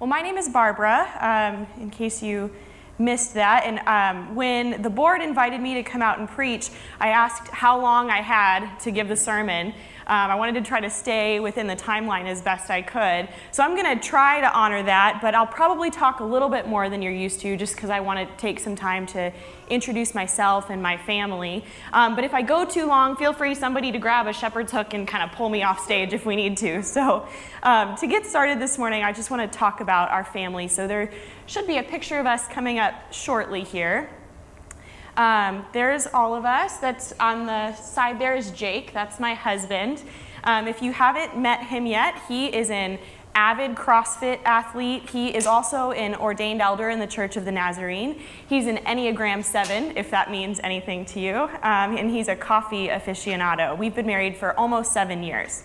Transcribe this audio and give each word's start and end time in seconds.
Well, 0.00 0.06
my 0.06 0.22
name 0.22 0.36
is 0.38 0.48
Barbara, 0.48 1.08
um, 1.20 1.82
in 1.82 1.90
case 1.90 2.22
you 2.22 2.52
missed 3.00 3.34
that. 3.34 3.64
And 3.64 3.80
um, 3.80 4.36
when 4.36 4.80
the 4.80 4.90
board 4.90 5.20
invited 5.20 5.60
me 5.60 5.74
to 5.74 5.82
come 5.82 6.02
out 6.02 6.20
and 6.20 6.28
preach, 6.28 6.70
I 7.00 7.08
asked 7.08 7.48
how 7.48 7.80
long 7.80 8.08
I 8.08 8.18
had 8.18 8.78
to 8.82 8.92
give 8.92 9.08
the 9.08 9.16
sermon. 9.16 9.74
Um, 10.08 10.30
I 10.30 10.36
wanted 10.36 10.54
to 10.54 10.62
try 10.62 10.80
to 10.80 10.88
stay 10.88 11.38
within 11.38 11.66
the 11.66 11.76
timeline 11.76 12.24
as 12.24 12.40
best 12.40 12.70
I 12.70 12.80
could. 12.80 13.28
So 13.50 13.62
I'm 13.62 13.76
going 13.76 13.98
to 13.98 14.08
try 14.08 14.40
to 14.40 14.50
honor 14.52 14.82
that, 14.84 15.18
but 15.20 15.34
I'll 15.34 15.46
probably 15.46 15.90
talk 15.90 16.20
a 16.20 16.24
little 16.24 16.48
bit 16.48 16.66
more 16.66 16.88
than 16.88 17.02
you're 17.02 17.12
used 17.12 17.40
to 17.40 17.56
just 17.58 17.74
because 17.74 17.90
I 17.90 18.00
want 18.00 18.26
to 18.26 18.36
take 18.36 18.58
some 18.58 18.74
time 18.74 19.04
to 19.08 19.30
introduce 19.68 20.14
myself 20.14 20.70
and 20.70 20.82
my 20.82 20.96
family. 20.96 21.62
Um, 21.92 22.14
but 22.14 22.24
if 22.24 22.32
I 22.32 22.40
go 22.40 22.64
too 22.64 22.86
long, 22.86 23.16
feel 23.16 23.34
free 23.34 23.54
somebody 23.54 23.92
to 23.92 23.98
grab 23.98 24.26
a 24.26 24.32
shepherd's 24.32 24.72
hook 24.72 24.94
and 24.94 25.06
kind 25.06 25.22
of 25.22 25.36
pull 25.36 25.50
me 25.50 25.62
off 25.62 25.84
stage 25.84 26.14
if 26.14 26.24
we 26.24 26.36
need 26.36 26.56
to. 26.58 26.82
So 26.98 27.28
um, 27.62 27.96
to 27.96 28.06
get 28.08 28.26
started 28.26 28.58
this 28.58 28.76
morning, 28.76 29.04
I 29.04 29.12
just 29.12 29.30
want 29.30 29.52
to 29.52 29.58
talk 29.58 29.80
about 29.80 30.10
our 30.10 30.24
family. 30.24 30.66
So 30.66 30.88
there 30.88 31.12
should 31.46 31.66
be 31.66 31.76
a 31.78 31.82
picture 31.82 32.18
of 32.18 32.26
us 32.26 32.48
coming 32.48 32.78
up 32.78 33.12
shortly 33.12 33.62
here. 33.62 34.10
Um, 35.18 35.66
there's 35.72 36.06
all 36.06 36.34
of 36.34 36.44
us. 36.44 36.78
That's 36.78 37.12
on 37.18 37.44
the 37.44 37.74
side 37.74 38.20
there 38.20 38.36
is 38.36 38.52
Jake. 38.52 38.94
That's 38.94 39.18
my 39.18 39.34
husband. 39.34 40.02
Um, 40.44 40.68
if 40.68 40.80
you 40.80 40.92
haven't 40.92 41.36
met 41.36 41.64
him 41.64 41.86
yet, 41.86 42.14
he 42.28 42.46
is 42.46 42.70
an 42.70 43.00
avid 43.34 43.74
CrossFit 43.74 44.38
athlete. 44.44 45.10
He 45.10 45.28
is 45.28 45.44
also 45.46 45.90
an 45.90 46.14
ordained 46.14 46.62
elder 46.62 46.88
in 46.88 47.00
the 47.00 47.06
Church 47.06 47.36
of 47.36 47.44
the 47.44 47.52
Nazarene. 47.52 48.20
He's 48.48 48.66
an 48.68 48.78
Enneagram 48.78 49.44
7, 49.44 49.96
if 49.96 50.10
that 50.12 50.30
means 50.30 50.60
anything 50.62 51.04
to 51.06 51.20
you, 51.20 51.34
um, 51.34 51.96
and 51.96 52.10
he's 52.10 52.28
a 52.28 52.36
coffee 52.36 52.88
aficionado. 52.88 53.76
We've 53.76 53.94
been 53.94 54.06
married 54.06 54.36
for 54.36 54.58
almost 54.58 54.92
seven 54.92 55.22
years. 55.24 55.64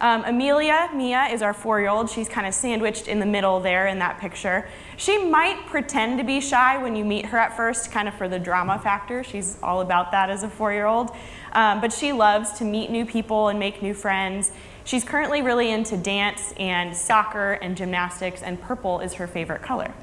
Um, 0.00 0.24
Amelia, 0.24 0.90
Mia, 0.94 1.24
is 1.26 1.42
our 1.42 1.54
four 1.54 1.80
year 1.80 1.88
old. 1.88 2.10
She's 2.10 2.28
kind 2.28 2.46
of 2.46 2.54
sandwiched 2.54 3.08
in 3.08 3.20
the 3.20 3.26
middle 3.26 3.60
there 3.60 3.86
in 3.86 3.98
that 4.00 4.18
picture. 4.18 4.68
She 4.96 5.24
might 5.24 5.66
pretend 5.66 6.18
to 6.18 6.24
be 6.24 6.40
shy 6.40 6.76
when 6.82 6.96
you 6.96 7.04
meet 7.04 7.26
her 7.26 7.38
at 7.38 7.56
first, 7.56 7.90
kind 7.90 8.08
of 8.08 8.14
for 8.14 8.28
the 8.28 8.38
drama 8.38 8.78
factor. 8.78 9.22
She's 9.22 9.58
all 9.62 9.80
about 9.80 10.12
that 10.12 10.30
as 10.30 10.42
a 10.42 10.48
four 10.48 10.72
year 10.72 10.86
old. 10.86 11.10
Um, 11.52 11.80
but 11.80 11.92
she 11.92 12.12
loves 12.12 12.52
to 12.58 12.64
meet 12.64 12.90
new 12.90 13.06
people 13.06 13.48
and 13.48 13.58
make 13.58 13.82
new 13.82 13.94
friends. 13.94 14.50
She's 14.84 15.04
currently 15.04 15.40
really 15.40 15.70
into 15.70 15.96
dance 15.96 16.52
and 16.58 16.94
soccer 16.94 17.52
and 17.54 17.76
gymnastics, 17.76 18.42
and 18.42 18.60
purple 18.60 19.00
is 19.00 19.14
her 19.14 19.26
favorite 19.26 19.62
color. 19.62 19.94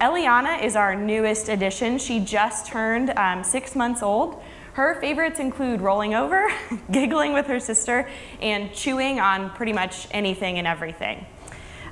Eliana 0.00 0.62
is 0.62 0.74
our 0.74 0.96
newest 0.96 1.48
addition. 1.48 1.98
She 1.98 2.20
just 2.20 2.66
turned 2.66 3.10
um, 3.10 3.44
six 3.44 3.76
months 3.76 4.02
old. 4.02 4.42
Her 4.74 4.96
favorites 5.00 5.38
include 5.38 5.80
rolling 5.80 6.14
over, 6.14 6.52
giggling 6.90 7.32
with 7.32 7.46
her 7.46 7.60
sister, 7.60 8.08
and 8.40 8.72
chewing 8.74 9.20
on 9.20 9.50
pretty 9.50 9.72
much 9.72 10.08
anything 10.10 10.58
and 10.58 10.66
everything. 10.66 11.24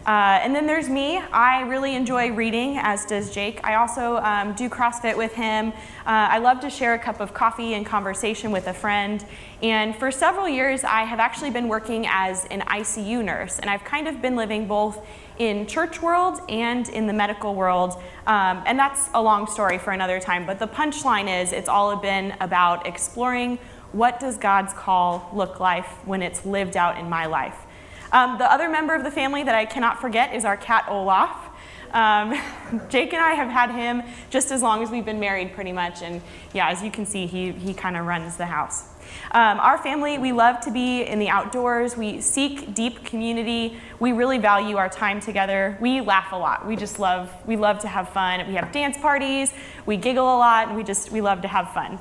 Uh, 0.07 0.41
and 0.43 0.53
then 0.53 0.67
there's 0.67 0.89
me. 0.89 1.19
I 1.33 1.61
really 1.63 1.95
enjoy 1.95 2.33
reading, 2.33 2.77
as 2.79 3.05
does 3.05 3.31
Jake. 3.31 3.61
I 3.63 3.77
also 3.77 4.17
um, 4.17 4.53
do 4.55 4.69
CrossFit 4.69 5.17
with 5.17 5.33
him. 5.35 5.69
Uh, 5.69 5.73
I 6.07 6.39
love 6.39 6.59
to 6.61 6.71
share 6.71 6.95
a 6.95 6.99
cup 6.99 7.21
of 7.21 7.33
coffee 7.33 7.75
and 7.75 7.87
conversation 7.87 8.51
with 8.51 8.67
a 8.67 8.75
friend. 8.75 9.25
And 9.63 9.95
for 9.95 10.11
several 10.11 10.49
years, 10.49 10.83
I 10.83 11.03
have 11.03 11.21
actually 11.21 11.51
been 11.51 11.69
working 11.69 12.07
as 12.09 12.47
an 12.47 12.63
ICU 12.63 13.25
nurse, 13.25 13.61
and 13.61 13.71
I've 13.71 13.85
kind 13.85 14.09
of 14.09 14.21
been 14.21 14.35
living 14.35 14.67
both 14.67 15.07
in 15.39 15.69
church 15.69 16.03
world 16.03 16.41
and 16.49 16.89
in 16.89 17.07
the 17.07 17.13
medical 17.13 17.55
world. 17.55 17.93
Um, 18.27 18.63
and 18.67 18.77
that's 18.77 19.09
a 19.15 19.23
long 19.23 19.47
story 19.47 19.79
for 19.79 19.93
another 19.93 20.19
time. 20.19 20.47
But 20.47 20.59
the 20.59 20.69
punchline 20.69 21.43
is 21.43 21.53
it's 21.53 21.69
all 21.69 21.95
been 21.97 22.35
about 22.41 22.89
exploring 22.89 23.61
what 23.93 24.19
does 24.19 24.37
God's 24.37 24.73
call 24.73 25.31
look 25.33 25.61
like 25.61 25.87
when 26.07 26.23
it's 26.23 26.45
lived 26.45 26.77
out 26.77 26.99
in 26.99 27.09
my 27.09 27.27
life. 27.27 27.67
Um, 28.13 28.37
the 28.37 28.51
other 28.51 28.69
member 28.69 28.95
of 28.95 29.05
the 29.05 29.11
family 29.11 29.43
that 29.43 29.55
I 29.55 29.65
cannot 29.65 30.01
forget 30.01 30.35
is 30.35 30.45
our 30.45 30.57
cat 30.57 30.85
Olaf. 30.89 31.49
Um, 31.93 32.39
Jake 32.89 33.13
and 33.15 33.23
I 33.23 33.33
have 33.33 33.49
had 33.49 33.71
him 33.71 34.03
just 34.31 34.51
as 34.51 34.63
long 34.63 34.83
as 34.83 34.91
we've 34.91 35.05
been 35.05 35.21
married, 35.21 35.55
pretty 35.55 35.73
much. 35.73 36.03
And 36.03 36.21
yeah, 36.53 36.69
as 36.69 36.83
you 36.83 36.91
can 36.91 37.07
see, 37.07 37.27
he, 37.27 37.53
he 37.53 37.73
kind 37.73 37.97
of 37.97 38.07
runs 38.07 38.37
the 38.37 38.47
house. 38.47 38.89
Um, 39.33 39.61
our 39.61 39.79
family, 39.79 40.19
we 40.19 40.33
love 40.33 40.61
to 40.61 40.71
be 40.71 41.03
in 41.03 41.19
the 41.19 41.29
outdoors. 41.29 41.97
We 41.97 42.21
seek 42.21 42.75
deep 42.75 43.05
community. 43.05 43.79
We 43.99 44.13
really 44.13 44.39
value 44.39 44.77
our 44.77 44.89
time 44.89 45.21
together. 45.21 45.77
We 45.81 46.01
laugh 46.01 46.33
a 46.33 46.37
lot. 46.37 46.67
We 46.67 46.77
just 46.77 46.99
love, 46.99 47.33
we 47.47 47.57
love 47.57 47.79
to 47.81 47.89
have 47.89 48.11
fun. 48.11 48.47
We 48.47 48.55
have 48.55 48.73
dance 48.73 48.99
parties. 48.99 49.53
We 49.87 49.97
giggle 49.97 50.25
a 50.25 50.39
lot, 50.39 50.69
and 50.69 50.77
we 50.77 50.85
just, 50.85 51.11
we 51.11 51.21
love 51.21 51.43
to 51.43 51.49
have 51.49 51.73
fun. 51.73 51.99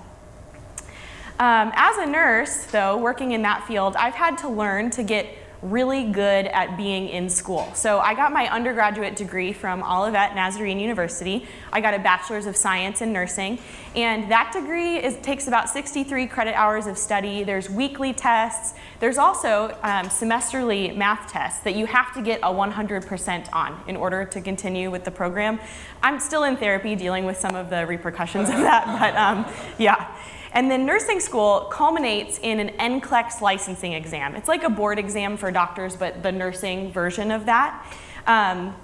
Um, 1.40 1.72
as 1.74 1.98
a 1.98 2.06
nurse, 2.06 2.66
though, 2.66 2.98
working 2.98 3.32
in 3.32 3.42
that 3.42 3.66
field, 3.66 3.96
I've 3.96 4.14
had 4.14 4.38
to 4.40 4.50
learn 4.50 4.90
to 4.92 5.04
get 5.04 5.28
really 5.62 6.06
good 6.06 6.48
at 6.48 6.76
being 6.76 7.08
in 7.08 7.30
school. 7.30 7.72
So 7.76 8.00
I 8.00 8.16
got 8.16 8.32
my 8.32 8.50
undergraduate 8.50 9.16
degree 9.16 9.54
from 9.54 9.84
Olivet 9.84 10.34
Nazarene 10.34 10.80
University. 10.80 11.48
I 11.72 11.82
got 11.82 11.94
a 11.94 12.00
bachelor's 12.00 12.48
of 12.48 12.56
science 12.56 13.02
in 13.02 13.14
nursing, 13.14 13.60
and 13.96 14.32
that 14.32 14.52
degree 14.54 14.98
is, 14.98 15.18
takes 15.18 15.48
about 15.48 15.70
63 15.70 16.26
credit 16.28 16.56
hours 16.56 16.88
of 16.88 16.98
study. 16.98 17.44
There's 17.44 17.70
weekly 17.70 18.12
tests. 18.12 18.78
There's 19.00 19.18
also 19.18 19.78
um, 19.84 20.08
semesterly 20.08 20.96
math 20.96 21.32
tests 21.32 21.62
that 21.62 21.76
you 21.76 21.86
have 21.86 22.14
to 22.16 22.22
get 22.22 22.40
a 22.42 22.52
100% 22.52 23.54
on 23.54 23.84
in 23.88 23.96
order 23.96 24.26
to 24.26 24.42
continue 24.42 24.90
with 24.90 25.04
the 25.04 25.12
program. 25.12 25.60
I'm 26.02 26.20
still 26.20 26.44
in 26.44 26.58
therapy 26.58 26.96
dealing 26.96 27.26
with 27.26 27.38
some 27.38 27.56
of 27.56 27.70
the 27.70 27.86
repercussions 27.86 28.50
of 28.50 28.58
that, 28.58 28.86
but 29.00 29.16
um, 29.16 29.46
yeah. 29.78 30.16
And 30.54 30.70
then 30.70 30.86
nursing 30.86 31.20
school 31.20 31.62
culminates 31.72 32.40
in 32.40 32.60
an 32.60 32.70
NCLEX 32.78 33.42
licensing 33.42 33.94
exam. 33.94 34.36
It's 34.36 34.48
like 34.48 34.64
a 34.64 34.70
board 34.70 35.00
exam 35.00 35.38
for 35.38 35.50
doctors, 35.52 35.96
but 35.96 36.24
the 36.24 36.32
nursing 36.32 36.92
version 36.92 37.32
of 37.32 37.46
that. 37.46 37.86
Um, 38.28 38.76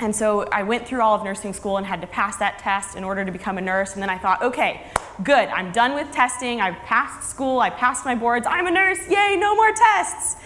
and 0.00 0.14
so 0.14 0.42
I 0.50 0.64
went 0.64 0.86
through 0.86 1.00
all 1.00 1.14
of 1.14 1.22
nursing 1.22 1.52
school 1.52 1.76
and 1.76 1.86
had 1.86 2.00
to 2.00 2.08
pass 2.08 2.36
that 2.38 2.58
test 2.58 2.96
in 2.96 3.04
order 3.04 3.24
to 3.24 3.30
become 3.30 3.56
a 3.56 3.60
nurse. 3.60 3.92
And 3.92 4.02
then 4.02 4.10
I 4.10 4.18
thought, 4.18 4.42
okay, 4.42 4.84
good, 5.22 5.48
I'm 5.48 5.70
done 5.70 5.94
with 5.94 6.10
testing. 6.10 6.60
I've 6.60 6.78
passed 6.84 7.30
school, 7.30 7.60
I 7.60 7.70
passed 7.70 8.04
my 8.04 8.16
boards, 8.16 8.46
I'm 8.48 8.66
a 8.66 8.70
nurse, 8.70 8.98
yay, 9.08 9.36
no 9.38 9.54
more 9.54 9.72
tests. 9.72 10.36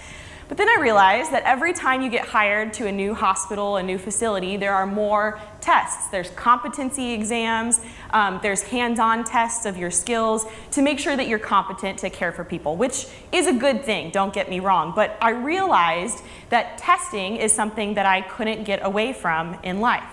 But 0.49 0.59
then 0.59 0.69
I 0.69 0.81
realized 0.81 1.33
that 1.33 1.43
every 1.43 1.73
time 1.73 2.03
you 2.03 2.11
get 2.11 2.25
hired 2.25 2.73
to 2.75 2.87
a 2.87 2.93
new 2.93 3.15
hospital, 3.15 3.77
a 3.79 3.83
new 3.83 3.99
facility, 3.99 4.57
there 4.57 4.75
are 4.75 4.87
more 4.87 5.41
tests. 5.61 6.07
There's 6.09 6.31
competency 6.31 7.13
exams, 7.13 7.81
um, 8.11 8.39
there's 8.43 8.63
hands 8.63 9.01
on 9.01 9.25
tests 9.25 9.67
of 9.67 9.77
your 9.77 9.91
skills 9.91 10.47
to 10.71 10.83
make 10.83 11.01
sure 11.01 11.17
that 11.17 11.27
you're 11.27 11.41
competent 11.41 11.99
to 11.99 12.11
care 12.11 12.31
for 12.31 12.45
people, 12.45 12.77
which 12.77 13.07
is 13.33 13.49
a 13.49 13.53
good 13.53 13.85
thing, 13.85 14.11
don't 14.13 14.33
get 14.33 14.49
me 14.49 14.61
wrong. 14.61 14.93
But 14.95 15.17
I 15.21 15.31
realized 15.31 16.23
that 16.51 16.79
testing 16.79 17.37
is 17.37 17.53
something 17.53 17.95
that 17.95 18.07
I 18.07 18.21
couldn't 18.21 18.63
get 18.63 18.85
away 18.87 19.13
from 19.13 19.59
in 19.65 19.81
life. 19.81 20.05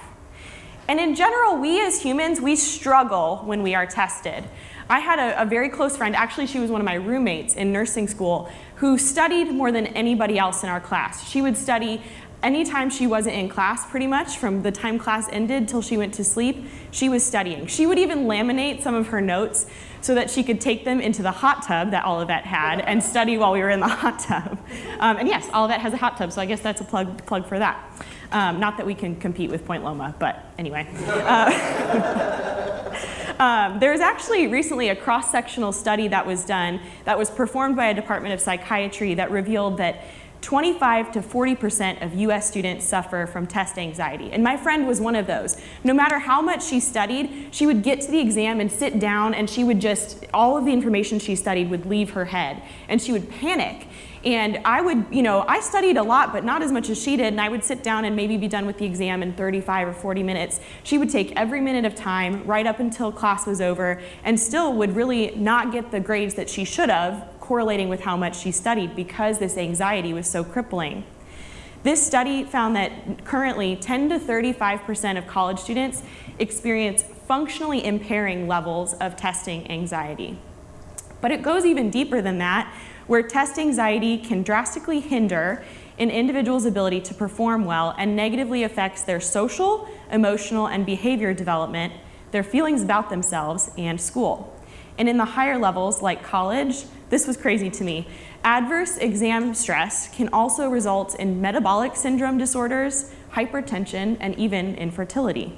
And 0.87 0.99
in 0.99 1.13
general, 1.13 1.57
we 1.57 1.79
as 1.85 2.01
humans, 2.01 2.41
we 2.41 2.55
struggle 2.55 3.37
when 3.45 3.61
we 3.61 3.75
are 3.75 3.85
tested. 3.85 4.43
I 4.89 4.99
had 4.99 5.19
a, 5.19 5.41
a, 5.43 5.45
very 5.45 5.69
close 5.69 5.95
friend, 5.95 6.15
actually, 6.15 6.47
she 6.47 6.59
was 6.59 6.69
one 6.69 6.81
of 6.81 6.85
my 6.85 6.95
roommates 6.95 7.55
in 7.55 7.71
nursing 7.71 8.07
school, 8.07 8.49
who 8.83 8.97
studied 8.97 9.45
more 9.45 9.71
than 9.71 9.87
anybody 9.87 10.37
else 10.37 10.61
in 10.61 10.67
our 10.67 10.81
class. 10.81 11.25
She 11.25 11.41
would 11.41 11.55
study 11.55 12.01
anytime 12.43 12.89
she 12.89 13.07
wasn't 13.07 13.33
in 13.33 13.47
class, 13.47 13.89
pretty 13.89 14.07
much, 14.07 14.35
from 14.35 14.61
the 14.61 14.73
time 14.73 14.99
class 14.99 15.29
ended 15.31 15.69
till 15.69 15.81
she 15.81 15.95
went 15.95 16.13
to 16.15 16.23
sleep, 16.25 16.65
she 16.91 17.07
was 17.07 17.23
studying. 17.23 17.67
She 17.67 17.87
would 17.87 17.97
even 17.97 18.25
laminate 18.25 18.81
some 18.81 18.93
of 18.93 19.07
her 19.07 19.21
notes 19.21 19.67
so 20.01 20.13
that 20.15 20.29
she 20.29 20.43
could 20.43 20.59
take 20.59 20.83
them 20.83 20.99
into 20.99 21.21
the 21.21 21.31
hot 21.31 21.63
tub 21.63 21.91
that 21.91 22.05
Olivet 22.05 22.43
had 22.43 22.81
and 22.81 23.01
study 23.11 23.37
while 23.37 23.53
we 23.53 23.59
were 23.59 23.69
in 23.69 23.79
the 23.79 23.87
hot 23.87 24.19
tub. 24.19 24.59
Um, 24.99 25.15
and 25.15 25.29
yes, 25.29 25.47
Olivet 25.53 25.79
has 25.79 25.93
a 25.93 25.97
hot 25.97 26.17
tub, 26.17 26.33
so 26.33 26.41
I 26.41 26.45
guess 26.45 26.59
that's 26.59 26.81
a 26.81 26.83
plug, 26.83 27.25
plug 27.25 27.47
for 27.47 27.57
that. 27.59 28.05
Um, 28.33 28.59
not 28.59 28.75
that 28.75 28.85
we 28.85 28.95
can 28.95 29.15
compete 29.15 29.49
with 29.49 29.63
Point 29.63 29.85
Loma, 29.85 30.13
but 30.19 30.43
anyway. 30.57 30.89
Uh, 31.07 31.51
um, 33.39 33.79
there's 33.79 33.99
actually 33.99 34.47
recently 34.47 34.89
a 34.89 34.95
cross 34.95 35.31
sectional 35.31 35.71
study 35.71 36.07
that 36.07 36.25
was 36.25 36.45
done 36.45 36.79
that 37.05 37.17
was 37.17 37.29
performed 37.29 37.75
by 37.75 37.87
a 37.87 37.93
Department 37.93 38.33
of 38.33 38.39
Psychiatry 38.39 39.13
that 39.15 39.31
revealed 39.31 39.77
that 39.77 40.03
25 40.43 41.13
to 41.13 41.21
40% 41.21 42.03
of 42.03 42.13
US 42.15 42.49
students 42.49 42.85
suffer 42.85 43.25
from 43.25 43.47
test 43.47 43.77
anxiety. 43.77 44.31
And 44.31 44.43
my 44.43 44.57
friend 44.57 44.85
was 44.85 44.99
one 44.99 45.15
of 45.15 45.25
those. 45.25 45.57
No 45.85 45.93
matter 45.93 46.19
how 46.19 46.41
much 46.41 46.65
she 46.65 46.81
studied, 46.81 47.47
she 47.51 47.65
would 47.65 47.81
get 47.81 48.01
to 48.01 48.11
the 48.11 48.19
exam 48.19 48.59
and 48.59 48.69
sit 48.69 48.99
down 48.99 49.33
and 49.33 49.49
she 49.49 49.63
would 49.63 49.79
just, 49.79 50.25
all 50.33 50.57
of 50.57 50.65
the 50.65 50.73
information 50.73 51.17
she 51.17 51.35
studied 51.35 51.69
would 51.69 51.85
leave 51.85 52.11
her 52.11 52.25
head. 52.25 52.61
And 52.89 53.01
she 53.01 53.13
would 53.13 53.29
panic. 53.29 53.87
And 54.25 54.59
I 54.63 54.81
would, 54.81 55.05
you 55.11 55.21
know, 55.21 55.43
I 55.47 55.59
studied 55.59 55.97
a 55.97 56.03
lot, 56.03 56.31
but 56.31 56.45
not 56.45 56.61
as 56.61 56.71
much 56.71 56.89
as 56.89 57.01
she 57.01 57.17
did. 57.17 57.27
And 57.27 57.41
I 57.41 57.49
would 57.49 57.63
sit 57.63 57.83
down 57.83 58.05
and 58.05 58.15
maybe 58.15 58.37
be 58.37 58.47
done 58.47 58.65
with 58.65 58.77
the 58.77 58.85
exam 58.85 59.21
in 59.23 59.33
35 59.33 59.89
or 59.89 59.93
40 59.93 60.23
minutes. 60.23 60.59
She 60.83 60.97
would 60.97 61.09
take 61.09 61.33
every 61.37 61.59
minute 61.59 61.83
of 61.85 61.95
time 61.95 62.45
right 62.45 62.65
up 62.65 62.79
until 62.79 63.11
class 63.11 63.45
was 63.45 63.59
over 63.59 64.01
and 64.23 64.39
still 64.39 64.73
would 64.73 64.95
really 64.95 65.35
not 65.35 65.71
get 65.71 65.91
the 65.91 65.99
grades 65.99 66.35
that 66.35 66.49
she 66.49 66.63
should 66.63 66.89
have, 66.89 67.27
correlating 67.53 67.87
with 67.87 68.01
how 68.01 68.17
much 68.17 68.39
she 68.39 68.51
studied 68.51 68.95
because 68.95 69.37
this 69.37 69.59
anxiety 69.59 70.11
was 70.11 70.27
so 70.27 70.43
crippling. 70.43 71.03
This 71.83 72.03
study 72.03 72.43
found 72.43 72.75
that 72.75 73.25
currently 73.25 73.75
10 73.75 74.09
to 74.09 74.17
35% 74.17 75.19
of 75.19 75.27
college 75.27 75.59
students 75.59 76.01
experience 76.39 77.03
functionally 77.03 77.85
impairing 77.85 78.47
levels 78.47 78.95
of 78.95 79.15
testing 79.15 79.69
anxiety. 79.69 80.39
But 81.21 81.29
it 81.31 81.43
goes 81.43 81.63
even 81.63 81.91
deeper 81.91 82.23
than 82.23 82.39
that 82.39 82.75
where 83.05 83.21
test 83.21 83.59
anxiety 83.59 84.17
can 84.17 84.41
drastically 84.41 84.99
hinder 84.99 85.63
an 85.99 86.09
individual's 86.09 86.65
ability 86.65 87.01
to 87.01 87.13
perform 87.13 87.65
well 87.65 87.93
and 87.99 88.15
negatively 88.15 88.63
affects 88.63 89.03
their 89.03 89.19
social, 89.19 89.87
emotional, 90.09 90.65
and 90.65 90.87
behavior 90.87 91.35
development, 91.35 91.93
their 92.31 92.41
feelings 92.41 92.81
about 92.81 93.11
themselves, 93.11 93.69
and 93.77 94.01
school. 94.01 94.59
And 94.97 95.09
in 95.09 95.17
the 95.17 95.25
higher 95.25 95.57
levels, 95.57 96.01
like 96.01 96.23
college, 96.23 96.85
this 97.13 97.27
was 97.27 97.37
crazy 97.37 97.69
to 97.69 97.83
me. 97.83 98.07
Adverse 98.43 98.97
exam 98.97 99.53
stress 99.53 100.13
can 100.15 100.29
also 100.33 100.67
result 100.67 101.13
in 101.15 101.39
metabolic 101.39 101.95
syndrome 101.95 102.39
disorders, 102.39 103.11
hypertension, 103.33 104.17
and 104.19 104.35
even 104.39 104.73
infertility. 104.75 105.55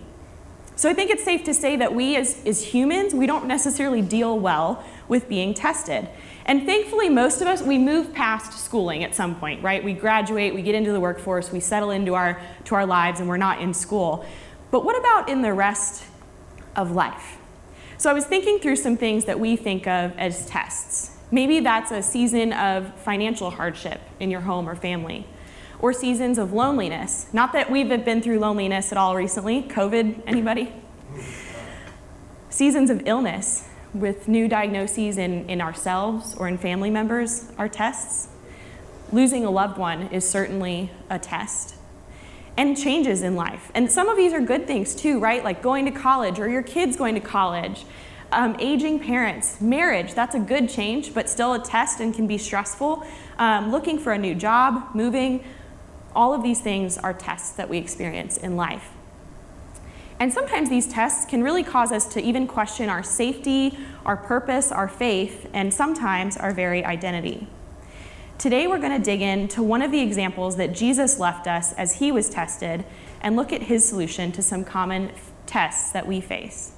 So 0.75 0.89
I 0.89 0.93
think 0.93 1.09
it's 1.09 1.23
safe 1.23 1.45
to 1.45 1.53
say 1.53 1.77
that 1.77 1.95
we 1.95 2.17
as, 2.17 2.45
as 2.45 2.61
humans, 2.61 3.13
we 3.13 3.25
don't 3.25 3.45
necessarily 3.45 4.01
deal 4.01 4.37
well 4.37 4.83
with 5.07 5.29
being 5.29 5.53
tested. 5.53 6.09
And 6.45 6.65
thankfully, 6.65 7.07
most 7.07 7.41
of 7.41 7.47
us, 7.47 7.61
we 7.61 7.77
move 7.77 8.13
past 8.13 8.59
schooling 8.59 9.05
at 9.05 9.15
some 9.15 9.35
point, 9.35 9.63
right? 9.63 9.81
We 9.81 9.93
graduate, 9.93 10.53
we 10.53 10.61
get 10.61 10.75
into 10.75 10.91
the 10.91 10.99
workforce, 10.99 11.53
we 11.53 11.61
settle 11.61 11.91
into 11.91 12.15
our, 12.15 12.41
to 12.65 12.75
our 12.75 12.85
lives, 12.85 13.21
and 13.21 13.29
we're 13.29 13.37
not 13.37 13.61
in 13.61 13.73
school. 13.73 14.25
But 14.71 14.83
what 14.83 14.99
about 14.99 15.29
in 15.29 15.41
the 15.41 15.53
rest 15.53 16.03
of 16.75 16.91
life? 16.91 17.37
So 17.97 18.09
I 18.09 18.13
was 18.13 18.25
thinking 18.25 18.59
through 18.59 18.75
some 18.75 18.97
things 18.97 19.23
that 19.23 19.39
we 19.39 19.55
think 19.55 19.87
of 19.87 20.11
as 20.17 20.45
tests. 20.47 21.14
Maybe 21.31 21.59
that's 21.59 21.91
a 21.91 22.01
season 22.01 22.53
of 22.53 22.93
financial 22.99 23.49
hardship 23.49 24.01
in 24.19 24.29
your 24.29 24.41
home 24.41 24.69
or 24.69 24.75
family, 24.75 25.27
or 25.79 25.91
seasons 25.91 26.37
of 26.37 26.53
loneliness. 26.53 27.27
Not 27.33 27.53
that 27.53 27.69
we've 27.69 27.89
been 27.89 28.21
through 28.21 28.39
loneliness 28.39 28.91
at 28.91 28.97
all 28.97 29.15
recently. 29.15 29.63
COVID, 29.63 30.21
anybody? 30.27 30.71
Seasons 32.49 32.89
of 32.89 33.03
illness 33.05 33.67
with 33.93 34.27
new 34.27 34.47
diagnoses 34.47 35.17
in, 35.17 35.49
in 35.49 35.61
ourselves 35.61 36.35
or 36.35 36.47
in 36.47 36.57
family 36.57 36.89
members 36.89 37.51
are 37.57 37.67
tests. 37.67 38.29
Losing 39.11 39.45
a 39.45 39.51
loved 39.51 39.77
one 39.77 40.03
is 40.07 40.27
certainly 40.27 40.91
a 41.09 41.17
test. 41.17 41.75
And 42.57 42.77
changes 42.77 43.21
in 43.21 43.35
life. 43.35 43.71
And 43.73 43.91
some 43.91 44.07
of 44.07 44.15
these 44.15 44.31
are 44.31 44.39
good 44.39 44.67
things 44.67 44.95
too, 44.95 45.19
right? 45.19 45.43
Like 45.43 45.61
going 45.61 45.85
to 45.85 45.91
college 45.91 46.39
or 46.39 46.47
your 46.47 46.63
kids 46.63 46.95
going 46.95 47.15
to 47.15 47.21
college 47.21 47.85
um, 48.35 48.55
aging 48.59 48.99
parents, 48.99 49.61
marriage, 49.61 50.13
that's 50.13 50.35
a 50.35 50.39
good 50.39 50.69
change, 50.69 51.13
but 51.13 51.29
still 51.29 51.53
a 51.53 51.63
test 51.63 52.01
and 52.01 52.13
can 52.13 52.27
be 52.27 52.37
stressful. 52.37 53.03
Um, 53.37 53.71
looking 53.71 53.97
for 53.97 54.11
a 54.11 54.17
new 54.17 54.35
job, 54.35 54.93
moving, 54.93 55.43
all 56.13 56.33
of 56.33 56.43
these 56.43 56.59
things 56.61 56.97
are 56.97 57.13
tests 57.13 57.51
that 57.53 57.69
we 57.69 57.77
experience 57.77 58.37
in 58.37 58.55
life. 58.55 58.91
And 60.19 60.31
sometimes 60.31 60.69
these 60.69 60.87
tests 60.87 61.25
can 61.25 61.43
really 61.43 61.63
cause 61.63 61.91
us 61.91 62.05
to 62.13 62.21
even 62.21 62.47
question 62.47 62.89
our 62.89 63.03
safety, 63.03 63.77
our 64.05 64.15
purpose, 64.15 64.71
our 64.71 64.87
faith, 64.87 65.49
and 65.53 65.73
sometimes 65.73 66.37
our 66.37 66.53
very 66.53 66.85
identity. 66.85 67.47
Today, 68.37 68.67
we're 68.67 68.79
going 68.79 68.97
to 68.97 69.03
dig 69.03 69.21
into 69.21 69.63
one 69.63 69.81
of 69.81 69.91
the 69.91 70.01
examples 70.01 70.57
that 70.57 70.73
Jesus 70.73 71.19
left 71.19 71.47
us 71.47 71.71
as 71.73 71.99
he 71.99 72.11
was 72.11 72.29
tested 72.29 72.85
and 73.21 73.37
look 73.37 73.53
at 73.53 73.63
his 73.63 73.87
solution 73.87 74.31
to 74.33 74.41
some 74.41 74.65
common 74.65 75.11
tests 75.45 75.93
that 75.93 76.05
we 76.05 76.19
face. 76.19 76.74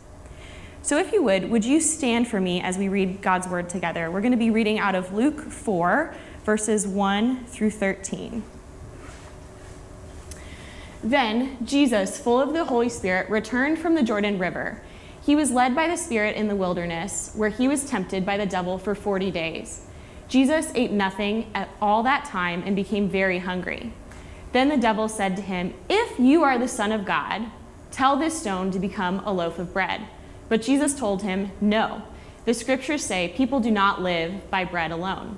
So, 0.88 0.98
if 0.98 1.12
you 1.12 1.22
would, 1.24 1.50
would 1.50 1.66
you 1.66 1.82
stand 1.82 2.30
for 2.30 2.40
me 2.40 2.62
as 2.62 2.78
we 2.78 2.88
read 2.88 3.22
God's 3.22 3.46
word 3.46 3.68
together? 3.68 4.10
We're 4.10 4.22
going 4.22 4.32
to 4.32 4.38
be 4.38 4.52
reading 4.52 4.80
out 4.80 4.96
of 4.96 5.12
Luke 5.12 5.42
4, 5.42 6.16
verses 6.46 6.88
1 6.88 7.44
through 7.44 7.72
13. 7.72 8.42
Then 11.04 11.58
Jesus, 11.66 12.18
full 12.18 12.40
of 12.40 12.54
the 12.54 12.64
Holy 12.64 12.88
Spirit, 12.88 13.30
returned 13.30 13.80
from 13.80 13.96
the 13.96 14.02
Jordan 14.02 14.40
River. 14.40 14.82
He 15.22 15.36
was 15.36 15.52
led 15.52 15.76
by 15.76 15.90
the 15.90 15.98
Spirit 15.98 16.38
in 16.38 16.48
the 16.48 16.56
wilderness, 16.56 17.34
where 17.36 17.50
he 17.50 17.68
was 17.68 17.84
tempted 17.84 18.26
by 18.26 18.38
the 18.38 18.46
devil 18.46 18.78
for 18.78 18.96
40 18.96 19.30
days. 19.30 19.88
Jesus 20.30 20.72
ate 20.74 20.92
nothing 20.92 21.52
at 21.54 21.68
all 21.82 22.02
that 22.04 22.24
time 22.24 22.64
and 22.66 22.78
became 22.78 23.10
very 23.10 23.40
hungry. 23.40 23.92
Then 24.54 24.70
the 24.70 24.78
devil 24.78 25.10
said 25.10 25.36
to 25.36 25.42
him, 25.42 25.74
If 25.90 26.18
you 26.18 26.44
are 26.44 26.58
the 26.58 26.70
Son 26.70 26.94
of 26.94 27.04
God, 27.04 27.52
tell 27.92 28.16
this 28.16 28.40
stone 28.40 28.72
to 28.72 28.80
become 28.80 29.20
a 29.26 29.34
loaf 29.34 29.60
of 29.60 29.74
bread. 29.74 30.08
But 30.50 30.62
Jesus 30.62 30.98
told 30.98 31.22
him, 31.22 31.52
No. 31.62 32.04
The 32.46 32.54
scriptures 32.54 33.04
say 33.04 33.34
people 33.36 33.60
do 33.60 33.72
not 33.72 34.02
live 34.02 34.50
by 34.50 34.64
bread 34.64 34.92
alone. 34.92 35.38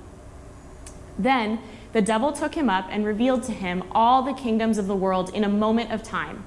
Then 1.18 1.58
the 1.92 2.02
devil 2.02 2.32
took 2.32 2.54
him 2.54 2.70
up 2.70 2.86
and 2.90 3.04
revealed 3.04 3.42
to 3.44 3.52
him 3.52 3.82
all 3.92 4.22
the 4.22 4.32
kingdoms 4.32 4.78
of 4.78 4.86
the 4.86 4.94
world 4.94 5.34
in 5.34 5.42
a 5.42 5.48
moment 5.48 5.90
of 5.90 6.02
time. 6.02 6.46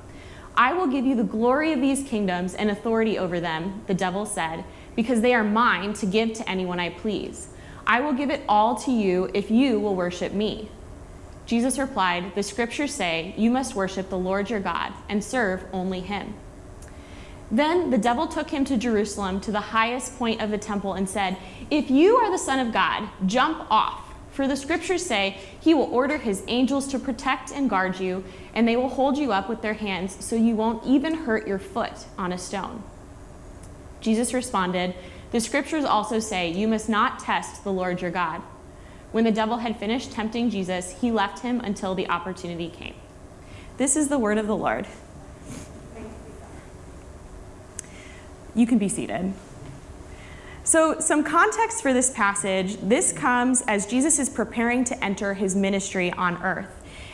I 0.56 0.74
will 0.74 0.88
give 0.88 1.06
you 1.06 1.16
the 1.16 1.24
glory 1.24 1.74
of 1.74 1.82
these 1.82 2.04
kingdoms 2.04 2.54
and 2.54 2.70
authority 2.70 3.18
over 3.18 3.40
them, 3.40 3.82
the 3.88 3.94
devil 3.94 4.26
said, 4.26 4.64
because 4.96 5.22
they 5.22 5.34
are 5.34 5.44
mine 5.44 5.94
to 5.96 6.06
give 6.06 6.34
to 6.34 6.50
anyone 6.50 6.80
I 6.80 6.92
please. 6.92 7.48
I 7.86 8.00
will 8.00 8.14
give 8.14 8.30
it 8.30 8.44
all 8.48 8.76
to 8.78 8.92
you 8.92 9.30
if 9.34 9.52
you 9.52 9.80
will 9.80 9.96
worship 9.96 10.32
me. 10.32 10.70
Jesus 11.46 11.78
replied, 11.78 12.36
The 12.36 12.44
scriptures 12.44 12.94
say, 12.94 13.34
You 13.38 13.52
must 13.52 13.76
worship 13.76 14.10
the 14.10 14.18
Lord 14.18 14.50
your 14.50 14.62
God 14.62 14.94
and 15.10 15.22
serve 15.24 15.66
only 15.74 16.00
him. 16.00 16.36
Then 17.54 17.92
the 17.92 18.00
devil 18.00 18.26
took 18.26 18.50
him 18.50 18.66
to 18.66 18.78
Jerusalem 18.78 19.40
to 19.42 19.52
the 19.52 19.62
highest 19.62 20.18
point 20.18 20.42
of 20.42 20.50
the 20.50 20.58
temple 20.58 20.94
and 20.94 21.08
said, 21.08 21.38
If 21.70 21.92
you 21.92 22.16
are 22.16 22.32
the 22.32 22.38
Son 22.40 22.60
of 22.60 22.74
God, 22.74 23.08
jump 23.28 23.68
off. 23.70 24.12
For 24.32 24.48
the 24.48 24.58
scriptures 24.58 25.06
say, 25.06 25.38
He 25.60 25.76
will 25.76 25.94
order 25.94 26.18
His 26.18 26.42
angels 26.48 26.88
to 26.88 26.98
protect 26.98 27.52
and 27.52 27.70
guard 27.70 28.00
you, 28.00 28.24
and 28.56 28.68
they 28.68 28.76
will 28.76 28.90
hold 28.90 29.20
you 29.20 29.32
up 29.32 29.50
with 29.50 29.62
their 29.62 29.76
hands 29.76 30.18
so 30.26 30.36
you 30.36 30.56
won't 30.56 30.84
even 30.84 31.14
hurt 31.14 31.48
your 31.48 31.60
foot 31.60 31.94
on 32.18 32.34
a 32.34 32.40
stone. 32.40 32.82
Jesus 34.02 34.34
responded, 34.34 34.96
The 35.30 35.40
scriptures 35.40 35.86
also 35.86 36.18
say, 36.18 36.50
You 36.50 36.68
must 36.68 36.90
not 36.90 37.20
test 37.20 37.64
the 37.64 37.72
Lord 37.72 38.02
your 38.02 38.10
God. 38.10 38.42
When 39.12 39.26
the 39.26 39.32
devil 39.32 39.58
had 39.58 39.78
finished 39.78 40.12
tempting 40.12 40.50
Jesus, 40.50 41.00
he 41.00 41.12
left 41.12 41.44
him 41.44 41.60
until 41.60 41.94
the 41.94 42.10
opportunity 42.10 42.70
came. 42.70 42.96
This 43.78 43.96
is 43.96 44.08
the 44.08 44.18
word 44.18 44.40
of 44.40 44.48
the 44.48 44.56
Lord. 44.56 44.88
You 48.56 48.68
can 48.68 48.78
be 48.78 48.90
seated. 48.90 49.34
So, 50.66 51.00
some 51.00 51.24
context 51.26 51.82
for 51.82 51.92
this 51.92 52.10
passage 52.10 52.78
this 52.78 53.12
comes 53.12 53.62
as 53.68 53.86
Jesus 53.86 54.18
is 54.18 54.30
preparing 54.30 54.86
to 54.86 55.04
enter 55.04 55.34
his 55.34 55.56
ministry 55.56 56.12
on 56.12 56.42
earth. 56.42 56.70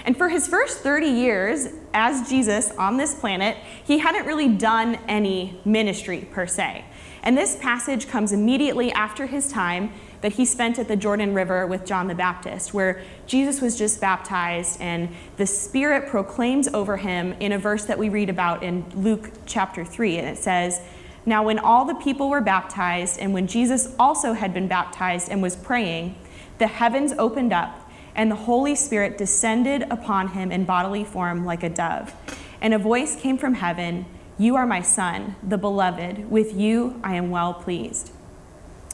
And 0.05 0.15
for 0.15 0.29
his 0.29 0.47
first 0.47 0.79
30 0.79 1.07
years 1.07 1.67
as 1.93 2.29
Jesus 2.29 2.71
on 2.71 2.97
this 2.97 3.15
planet, 3.15 3.57
he 3.83 3.99
hadn't 3.99 4.25
really 4.25 4.47
done 4.47 4.95
any 5.07 5.59
ministry 5.65 6.27
per 6.31 6.45
se. 6.47 6.85
And 7.23 7.37
this 7.37 7.55
passage 7.57 8.07
comes 8.07 8.31
immediately 8.31 8.91
after 8.91 9.25
his 9.25 9.51
time 9.51 9.91
that 10.21 10.33
he 10.33 10.45
spent 10.45 10.79
at 10.79 10.87
the 10.87 10.95
Jordan 10.95 11.33
River 11.33 11.65
with 11.65 11.85
John 11.85 12.07
the 12.07 12.15
Baptist, 12.15 12.73
where 12.73 13.01
Jesus 13.25 13.61
was 13.61 13.77
just 13.77 13.99
baptized 13.99 14.79
and 14.81 15.09
the 15.37 15.45
Spirit 15.45 16.09
proclaims 16.09 16.67
over 16.69 16.97
him 16.97 17.33
in 17.39 17.51
a 17.51 17.57
verse 17.57 17.85
that 17.85 17.97
we 17.97 18.09
read 18.09 18.29
about 18.29 18.63
in 18.63 18.85
Luke 18.95 19.31
chapter 19.45 19.83
3. 19.83 20.17
And 20.17 20.27
it 20.27 20.37
says, 20.37 20.81
now, 21.29 21.43
when 21.43 21.59
all 21.59 21.85
the 21.85 21.93
people 21.93 22.27
were 22.27 22.41
baptized, 22.41 23.19
and 23.19 23.35
when 23.35 23.45
Jesus 23.45 23.93
also 23.99 24.33
had 24.33 24.51
been 24.51 24.67
baptized 24.67 25.29
and 25.29 25.43
was 25.43 25.55
praying, 25.55 26.15
the 26.57 26.65
heavens 26.65 27.13
opened 27.19 27.53
up, 27.53 27.87
and 28.15 28.31
the 28.31 28.35
Holy 28.35 28.73
Spirit 28.73 29.15
descended 29.15 29.83
upon 29.91 30.29
him 30.29 30.51
in 30.51 30.65
bodily 30.65 31.03
form 31.03 31.45
like 31.45 31.61
a 31.61 31.69
dove. 31.69 32.15
And 32.59 32.73
a 32.73 32.79
voice 32.79 33.15
came 33.15 33.37
from 33.37 33.53
heaven 33.53 34.07
You 34.39 34.55
are 34.55 34.65
my 34.65 34.81
Son, 34.81 35.35
the 35.43 35.59
beloved. 35.59 36.31
With 36.31 36.55
you 36.55 36.99
I 37.03 37.13
am 37.13 37.29
well 37.29 37.53
pleased. 37.53 38.11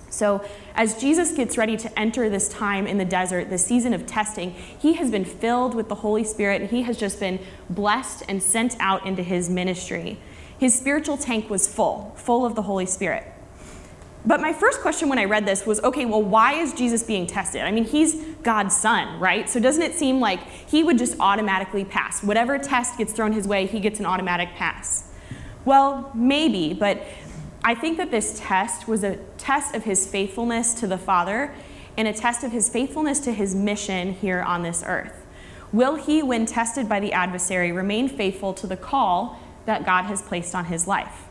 So, 0.10 0.44
as 0.76 1.00
Jesus 1.00 1.32
gets 1.32 1.58
ready 1.58 1.78
to 1.78 2.00
enter 2.00 2.30
this 2.30 2.50
time 2.50 2.86
in 2.86 2.98
the 2.98 3.06
desert, 3.06 3.50
the 3.50 3.58
season 3.58 3.94
of 3.94 4.06
testing, 4.06 4.52
he 4.52 4.94
has 4.96 5.10
been 5.10 5.26
filled 5.26 5.74
with 5.74 5.88
the 5.88 5.96
Holy 5.96 6.26
Spirit 6.26 6.62
and 6.62 6.70
he 6.70 6.82
has 6.82 6.98
just 6.98 7.18
been 7.18 7.40
blessed 7.70 8.24
and 8.28 8.44
sent 8.44 8.76
out 8.82 9.06
into 9.06 9.24
his 9.24 9.50
ministry. 9.50 10.20
His 10.58 10.74
spiritual 10.74 11.18
tank 11.18 11.50
was 11.50 11.68
full, 11.68 12.14
full 12.16 12.46
of 12.46 12.56
the 12.56 12.62
Holy 12.64 12.86
Spirit. 12.86 13.26
But 14.26 14.42
my 14.42 14.54
first 14.54 14.82
question 14.82 15.08
when 15.08 15.20
I 15.20 15.26
read 15.26 15.46
this 15.46 15.66
was 15.66 15.80
okay, 15.82 16.06
well, 16.06 16.24
why 16.24 16.54
is 16.54 16.74
Jesus 16.74 17.04
being 17.04 17.28
tested? 17.28 17.62
I 17.62 17.72
mean, 17.72 17.84
he's 17.84 18.16
God's 18.42 18.76
son, 18.76 19.20
right? 19.20 19.48
So 19.48 19.60
doesn't 19.60 19.84
it 19.84 19.94
seem 19.94 20.20
like 20.20 20.40
he 20.50 20.84
would 20.84 20.98
just 20.98 21.16
automatically 21.20 21.86
pass? 21.86 22.24
Whatever 22.24 22.58
test 22.58 22.98
gets 22.98 23.14
thrown 23.14 23.34
his 23.34 23.48
way, 23.48 23.68
he 23.68 23.80
gets 23.80 24.00
an 24.00 24.06
automatic 24.08 24.50
pass. 24.56 25.12
Well, 25.64 26.12
maybe, 26.16 26.74
but 26.74 27.04
I 27.64 27.76
think 27.76 27.98
that 27.98 28.10
this 28.10 28.40
test 28.40 28.88
was 28.88 29.04
a 29.04 29.18
test 29.38 29.76
of 29.76 29.84
his 29.84 30.08
faithfulness 30.08 30.74
to 30.76 30.88
the 30.88 30.98
Father 30.98 31.54
and 31.98 32.08
a 32.08 32.14
test 32.14 32.44
of 32.44 32.52
his 32.52 32.68
faithfulness 32.68 33.20
to 33.22 33.32
his 33.32 33.54
mission 33.54 34.14
here 34.14 34.42
on 34.42 34.64
this 34.64 34.84
earth. 34.86 35.26
Will 35.72 35.96
he, 35.96 36.24
when 36.24 36.46
tested 36.46 36.88
by 36.88 37.00
the 37.00 37.14
adversary, 37.14 37.72
remain 37.72 38.08
faithful 38.08 38.54
to 38.54 38.68
the 38.68 38.78
call 38.78 39.40
that 39.66 39.86
God 39.86 40.04
has 40.04 40.22
placed 40.22 40.56
on 40.56 40.66
his 40.66 40.88
life. 40.88 41.28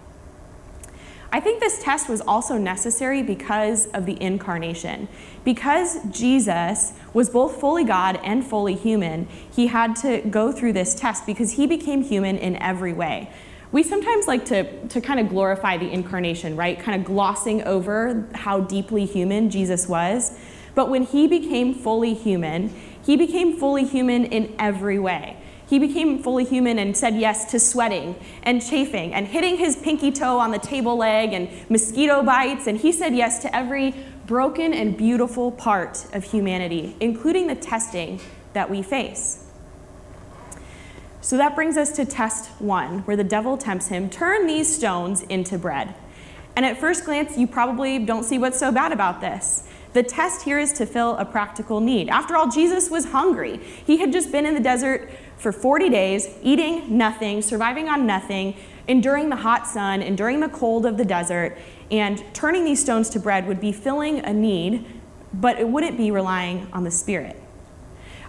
I 1.34 1.40
think 1.40 1.58
this 1.58 1.82
test 1.82 2.08
was 2.08 2.20
also 2.20 2.56
necessary 2.56 3.20
because 3.20 3.86
of 3.86 4.06
the 4.06 4.20
incarnation. 4.22 5.08
Because 5.42 5.98
Jesus 6.10 6.92
was 7.12 7.28
both 7.28 7.58
fully 7.58 7.82
God 7.82 8.20
and 8.22 8.46
fully 8.46 8.74
human, 8.74 9.26
he 9.50 9.66
had 9.66 9.96
to 9.96 10.20
go 10.20 10.52
through 10.52 10.74
this 10.74 10.94
test 10.94 11.26
because 11.26 11.52
he 11.52 11.66
became 11.66 12.02
human 12.02 12.38
in 12.38 12.54
every 12.56 12.92
way. 12.92 13.32
We 13.72 13.82
sometimes 13.82 14.28
like 14.28 14.44
to, 14.44 14.86
to 14.86 15.00
kind 15.00 15.18
of 15.18 15.28
glorify 15.28 15.76
the 15.76 15.90
incarnation, 15.90 16.54
right? 16.54 16.78
Kind 16.78 17.00
of 17.00 17.04
glossing 17.04 17.64
over 17.64 18.28
how 18.32 18.60
deeply 18.60 19.04
human 19.04 19.50
Jesus 19.50 19.88
was. 19.88 20.38
But 20.76 20.88
when 20.88 21.02
he 21.02 21.26
became 21.26 21.74
fully 21.74 22.14
human, 22.14 22.72
he 23.04 23.16
became 23.16 23.58
fully 23.58 23.84
human 23.84 24.26
in 24.26 24.54
every 24.60 25.00
way. 25.00 25.36
He 25.66 25.78
became 25.78 26.22
fully 26.22 26.44
human 26.44 26.78
and 26.78 26.96
said 26.96 27.16
yes 27.16 27.50
to 27.50 27.58
sweating 27.58 28.16
and 28.42 28.64
chafing 28.64 29.14
and 29.14 29.26
hitting 29.26 29.56
his 29.56 29.76
pinky 29.76 30.12
toe 30.12 30.38
on 30.38 30.50
the 30.50 30.58
table 30.58 30.96
leg 30.96 31.32
and 31.32 31.48
mosquito 31.70 32.22
bites. 32.22 32.66
And 32.66 32.78
he 32.78 32.92
said 32.92 33.14
yes 33.14 33.38
to 33.40 33.56
every 33.56 33.94
broken 34.26 34.74
and 34.74 34.96
beautiful 34.96 35.50
part 35.50 36.06
of 36.12 36.24
humanity, 36.24 36.96
including 37.00 37.46
the 37.46 37.54
testing 37.54 38.20
that 38.52 38.70
we 38.70 38.82
face. 38.82 39.46
So 41.20 41.38
that 41.38 41.54
brings 41.54 41.78
us 41.78 41.92
to 41.96 42.04
test 42.04 42.50
one, 42.60 42.98
where 43.00 43.16
the 43.16 43.24
devil 43.24 43.56
tempts 43.56 43.88
him 43.88 44.10
turn 44.10 44.46
these 44.46 44.74
stones 44.74 45.22
into 45.22 45.56
bread. 45.56 45.94
And 46.54 46.66
at 46.66 46.78
first 46.78 47.04
glance, 47.06 47.38
you 47.38 47.46
probably 47.46 47.98
don't 47.98 48.24
see 48.24 48.38
what's 48.38 48.58
so 48.58 48.70
bad 48.70 48.92
about 48.92 49.22
this. 49.22 49.66
The 49.94 50.02
test 50.02 50.42
here 50.42 50.58
is 50.58 50.72
to 50.74 50.86
fill 50.86 51.16
a 51.16 51.24
practical 51.24 51.80
need. 51.80 52.08
After 52.08 52.36
all, 52.36 52.50
Jesus 52.50 52.90
was 52.90 53.06
hungry. 53.06 53.58
He 53.86 53.98
had 53.98 54.12
just 54.12 54.32
been 54.32 54.44
in 54.44 54.54
the 54.54 54.60
desert 54.60 55.08
for 55.44 55.52
40 55.52 55.90
days, 55.90 56.30
eating 56.42 56.96
nothing, 56.96 57.42
surviving 57.42 57.86
on 57.86 58.06
nothing, 58.06 58.56
enduring 58.88 59.28
the 59.28 59.36
hot 59.36 59.66
sun, 59.66 60.00
enduring 60.00 60.40
the 60.40 60.48
cold 60.48 60.86
of 60.86 60.96
the 60.96 61.04
desert, 61.04 61.58
and 61.90 62.24
turning 62.32 62.64
these 62.64 62.80
stones 62.80 63.10
to 63.10 63.20
bread 63.20 63.46
would 63.46 63.60
be 63.60 63.70
filling 63.70 64.24
a 64.24 64.32
need, 64.32 64.86
but 65.34 65.60
it 65.60 65.68
wouldn't 65.68 65.98
be 65.98 66.10
relying 66.10 66.66
on 66.72 66.82
the 66.82 66.90
Spirit. 66.90 67.38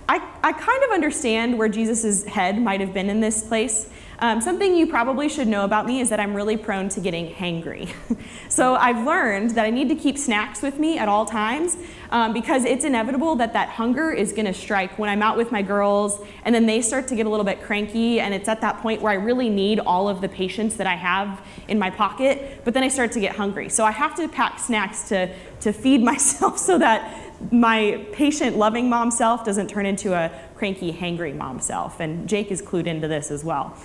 I, 0.09 0.17
I 0.43 0.51
kind 0.51 0.83
of 0.83 0.91
understand 0.91 1.57
where 1.57 1.69
Jesus' 1.69 2.25
head 2.25 2.61
might 2.61 2.81
have 2.81 2.93
been 2.93 3.09
in 3.09 3.21
this 3.21 3.41
place. 3.41 3.89
Um, 4.19 4.41
something 4.41 4.75
you 4.75 4.85
probably 4.85 5.29
should 5.29 5.47
know 5.47 5.63
about 5.63 5.85
me 5.85 6.01
is 6.01 6.09
that 6.09 6.19
I'm 6.19 6.33
really 6.33 6.57
prone 6.57 6.89
to 6.89 6.99
getting 6.99 7.33
hangry. 7.33 7.89
so 8.49 8.75
I've 8.75 9.05
learned 9.05 9.51
that 9.51 9.65
I 9.65 9.69
need 9.69 9.87
to 9.87 9.95
keep 9.95 10.17
snacks 10.17 10.61
with 10.61 10.79
me 10.79 10.97
at 10.97 11.07
all 11.07 11.25
times 11.25 11.77
um, 12.09 12.33
because 12.33 12.65
it's 12.65 12.85
inevitable 12.85 13.35
that 13.35 13.53
that 13.53 13.69
hunger 13.69 14.11
is 14.11 14.31
going 14.31 14.45
to 14.45 14.53
strike 14.53 14.97
when 14.97 15.09
I'm 15.09 15.21
out 15.21 15.37
with 15.37 15.51
my 15.51 15.61
girls 15.61 16.19
and 16.43 16.53
then 16.53 16.65
they 16.65 16.81
start 16.81 17.07
to 17.09 17.15
get 17.15 17.25
a 17.25 17.29
little 17.29 17.45
bit 17.45 17.61
cranky 17.61 18.19
and 18.19 18.33
it's 18.33 18.47
at 18.47 18.61
that 18.61 18.79
point 18.79 19.01
where 19.01 19.11
I 19.11 19.15
really 19.15 19.49
need 19.49 19.79
all 19.79 20.07
of 20.07 20.21
the 20.21 20.29
patience 20.29 20.75
that 20.75 20.87
I 20.87 20.95
have 20.95 21.41
in 21.67 21.79
my 21.79 21.89
pocket, 21.89 22.61
but 22.63 22.73
then 22.73 22.83
I 22.83 22.87
start 22.87 23.11
to 23.13 23.19
get 23.19 23.35
hungry. 23.35 23.69
So 23.69 23.85
I 23.85 23.91
have 23.91 24.15
to 24.15 24.27
pack 24.27 24.59
snacks 24.59 25.09
to, 25.09 25.33
to 25.61 25.73
feed 25.73 26.03
myself 26.11 26.57
so 26.57 26.77
that 26.77 27.21
my 27.51 28.05
patient, 28.11 28.57
loving 28.57 28.89
mom 28.89 29.11
self 29.11 29.43
doesn't 29.43 29.69
turn 29.69 29.85
into 29.85 30.13
a 30.13 30.31
cranky, 30.55 30.93
hangry 30.93 31.35
mom 31.35 31.59
self. 31.59 31.99
And 31.99 32.27
Jake 32.27 32.51
is 32.51 32.61
clued 32.61 32.87
into 32.87 33.07
this 33.07 33.31
as 33.31 33.43
well. 33.43 33.77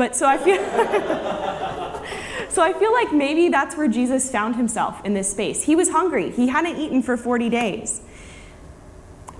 But 0.00 0.16
so 0.16 0.26
I 0.26 0.38
feel. 0.38 0.56
so 2.48 2.62
I 2.62 2.72
feel 2.72 2.90
like 2.90 3.12
maybe 3.12 3.50
that's 3.50 3.76
where 3.76 3.86
Jesus 3.86 4.30
found 4.30 4.56
himself 4.56 5.04
in 5.04 5.12
this 5.12 5.30
space. 5.30 5.64
He 5.64 5.76
was 5.76 5.90
hungry. 5.90 6.30
He 6.30 6.48
hadn't 6.48 6.78
eaten 6.78 7.02
for 7.02 7.18
40 7.18 7.50
days. 7.50 8.00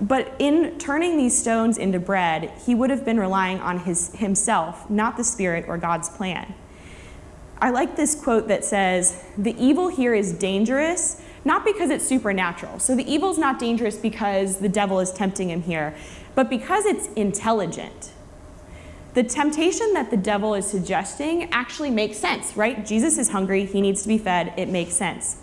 But 0.02 0.34
in 0.38 0.78
turning 0.78 1.16
these 1.16 1.34
stones 1.34 1.78
into 1.78 1.98
bread, 1.98 2.52
he 2.66 2.74
would 2.74 2.90
have 2.90 3.06
been 3.06 3.18
relying 3.18 3.58
on 3.60 3.78
his, 3.78 4.14
himself, 4.16 4.90
not 4.90 5.16
the 5.16 5.24
Spirit 5.24 5.64
or 5.66 5.78
God's 5.78 6.10
plan. 6.10 6.52
I 7.58 7.70
like 7.70 7.96
this 7.96 8.14
quote 8.14 8.48
that 8.48 8.62
says, 8.62 9.24
The 9.38 9.56
evil 9.58 9.88
here 9.88 10.12
is 10.12 10.34
dangerous 10.34 11.22
not 11.42 11.64
because 11.64 11.88
it's 11.88 12.06
supernatural. 12.06 12.80
So 12.80 12.94
the 12.94 13.10
evil's 13.10 13.38
not 13.38 13.58
dangerous 13.58 13.96
because 13.96 14.58
the 14.58 14.68
devil 14.68 15.00
is 15.00 15.10
tempting 15.10 15.48
him 15.48 15.62
here, 15.62 15.94
but 16.34 16.50
because 16.50 16.84
it's 16.84 17.06
intelligent. 17.14 18.12
The 19.12 19.24
temptation 19.24 19.92
that 19.94 20.10
the 20.10 20.16
devil 20.16 20.54
is 20.54 20.66
suggesting 20.66 21.52
actually 21.52 21.90
makes 21.90 22.16
sense, 22.16 22.56
right? 22.56 22.86
Jesus 22.86 23.18
is 23.18 23.30
hungry, 23.30 23.64
he 23.64 23.80
needs 23.80 24.02
to 24.02 24.08
be 24.08 24.18
fed, 24.18 24.54
it 24.56 24.68
makes 24.68 24.92
sense. 24.92 25.42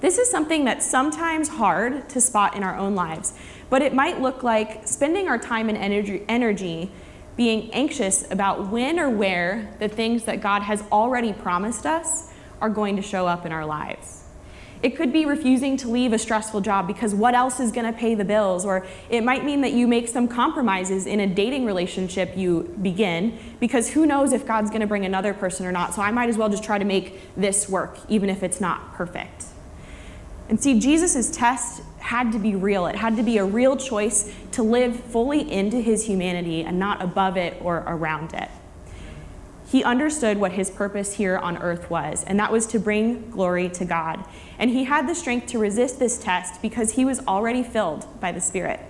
This 0.00 0.18
is 0.18 0.30
something 0.30 0.64
that's 0.64 0.84
sometimes 0.84 1.48
hard 1.48 2.08
to 2.08 2.20
spot 2.20 2.56
in 2.56 2.64
our 2.64 2.76
own 2.76 2.94
lives, 2.94 3.34
but 3.68 3.82
it 3.82 3.94
might 3.94 4.20
look 4.20 4.42
like 4.42 4.88
spending 4.88 5.28
our 5.28 5.38
time 5.38 5.68
and 5.68 5.78
energy, 5.78 6.24
energy 6.28 6.90
being 7.36 7.72
anxious 7.72 8.28
about 8.32 8.68
when 8.68 8.98
or 8.98 9.08
where 9.08 9.72
the 9.78 9.88
things 9.88 10.24
that 10.24 10.40
God 10.40 10.62
has 10.62 10.82
already 10.90 11.32
promised 11.32 11.86
us 11.86 12.32
are 12.60 12.68
going 12.68 12.96
to 12.96 13.02
show 13.02 13.26
up 13.26 13.46
in 13.46 13.52
our 13.52 13.64
lives. 13.64 14.19
It 14.82 14.96
could 14.96 15.12
be 15.12 15.26
refusing 15.26 15.76
to 15.78 15.88
leave 15.88 16.14
a 16.14 16.18
stressful 16.18 16.62
job 16.62 16.86
because 16.86 17.14
what 17.14 17.34
else 17.34 17.60
is 17.60 17.70
going 17.70 17.92
to 17.92 17.98
pay 17.98 18.14
the 18.14 18.24
bills? 18.24 18.64
Or 18.64 18.86
it 19.10 19.22
might 19.22 19.44
mean 19.44 19.60
that 19.60 19.74
you 19.74 19.86
make 19.86 20.08
some 20.08 20.26
compromises 20.26 21.06
in 21.06 21.20
a 21.20 21.26
dating 21.26 21.66
relationship 21.66 22.34
you 22.34 22.74
begin 22.80 23.38
because 23.60 23.90
who 23.90 24.06
knows 24.06 24.32
if 24.32 24.46
God's 24.46 24.70
going 24.70 24.80
to 24.80 24.86
bring 24.86 25.04
another 25.04 25.34
person 25.34 25.66
or 25.66 25.72
not. 25.72 25.92
So 25.92 26.00
I 26.00 26.10
might 26.10 26.30
as 26.30 26.38
well 26.38 26.48
just 26.48 26.64
try 26.64 26.78
to 26.78 26.84
make 26.86 27.20
this 27.36 27.68
work, 27.68 27.98
even 28.08 28.30
if 28.30 28.42
it's 28.42 28.60
not 28.60 28.94
perfect. 28.94 29.44
And 30.48 30.60
see, 30.60 30.80
Jesus' 30.80 31.30
test 31.30 31.82
had 31.98 32.32
to 32.32 32.38
be 32.38 32.56
real. 32.56 32.86
It 32.86 32.96
had 32.96 33.16
to 33.16 33.22
be 33.22 33.36
a 33.36 33.44
real 33.44 33.76
choice 33.76 34.34
to 34.52 34.62
live 34.62 34.98
fully 34.98 35.52
into 35.52 35.78
his 35.78 36.06
humanity 36.06 36.64
and 36.64 36.78
not 36.78 37.02
above 37.02 37.36
it 37.36 37.58
or 37.60 37.84
around 37.86 38.32
it 38.32 38.48
he 39.70 39.84
understood 39.84 40.38
what 40.38 40.52
his 40.52 40.68
purpose 40.68 41.14
here 41.14 41.38
on 41.38 41.56
earth 41.58 41.88
was, 41.88 42.24
and 42.24 42.40
that 42.40 42.50
was 42.50 42.66
to 42.66 42.80
bring 42.80 43.30
glory 43.30 43.68
to 43.68 43.84
God. 43.84 44.24
And 44.58 44.68
he 44.68 44.82
had 44.82 45.08
the 45.08 45.14
strength 45.14 45.46
to 45.48 45.60
resist 45.60 46.00
this 46.00 46.18
test 46.18 46.60
because 46.60 46.94
he 46.94 47.04
was 47.04 47.20
already 47.28 47.62
filled 47.62 48.20
by 48.20 48.32
the 48.32 48.40
Spirit. 48.40 48.80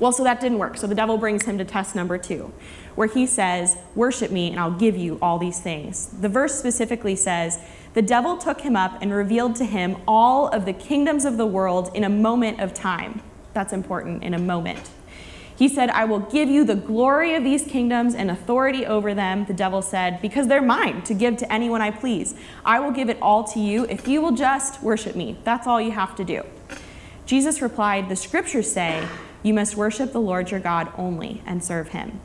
Well, 0.00 0.10
so 0.10 0.24
that 0.24 0.40
didn't 0.40 0.58
work. 0.58 0.78
So 0.78 0.88
the 0.88 0.96
devil 0.96 1.16
brings 1.16 1.44
him 1.44 1.58
to 1.58 1.64
test 1.64 1.94
number 1.94 2.18
two, 2.18 2.52
where 2.96 3.06
he 3.06 3.24
says, 3.24 3.76
Worship 3.94 4.32
me, 4.32 4.50
and 4.50 4.58
I'll 4.58 4.72
give 4.72 4.96
you 4.96 5.16
all 5.22 5.38
these 5.38 5.60
things. 5.60 6.06
The 6.08 6.28
verse 6.28 6.58
specifically 6.58 7.14
says, 7.14 7.60
The 7.94 8.02
devil 8.02 8.38
took 8.38 8.62
him 8.62 8.74
up 8.74 9.00
and 9.00 9.12
revealed 9.12 9.54
to 9.56 9.64
him 9.64 9.96
all 10.08 10.48
of 10.48 10.64
the 10.64 10.72
kingdoms 10.72 11.24
of 11.24 11.36
the 11.36 11.46
world 11.46 11.92
in 11.94 12.02
a 12.02 12.08
moment 12.08 12.60
of 12.60 12.74
time. 12.74 13.22
That's 13.52 13.72
important, 13.72 14.24
in 14.24 14.34
a 14.34 14.40
moment. 14.40 14.90
He 15.62 15.68
said, 15.68 15.90
I 15.90 16.06
will 16.06 16.18
give 16.18 16.48
you 16.48 16.64
the 16.64 16.74
glory 16.74 17.36
of 17.36 17.44
these 17.44 17.62
kingdoms 17.62 18.16
and 18.16 18.32
authority 18.32 18.84
over 18.84 19.14
them, 19.14 19.44
the 19.44 19.54
devil 19.54 19.80
said, 19.80 20.20
because 20.20 20.48
they're 20.48 20.60
mine 20.60 21.02
to 21.02 21.14
give 21.14 21.36
to 21.36 21.52
anyone 21.52 21.80
I 21.80 21.92
please. 21.92 22.34
I 22.64 22.80
will 22.80 22.90
give 22.90 23.08
it 23.08 23.16
all 23.22 23.44
to 23.44 23.60
you 23.60 23.84
if 23.84 24.08
you 24.08 24.20
will 24.20 24.32
just 24.32 24.82
worship 24.82 25.14
me. 25.14 25.38
That's 25.44 25.68
all 25.68 25.80
you 25.80 25.92
have 25.92 26.16
to 26.16 26.24
do. 26.24 26.42
Jesus 27.26 27.62
replied, 27.62 28.08
The 28.08 28.16
scriptures 28.16 28.72
say, 28.72 29.06
You 29.44 29.54
must 29.54 29.76
worship 29.76 30.10
the 30.10 30.20
Lord 30.20 30.50
your 30.50 30.58
God 30.58 30.92
only 30.98 31.42
and 31.46 31.62
serve 31.62 31.90
him. 31.90 32.18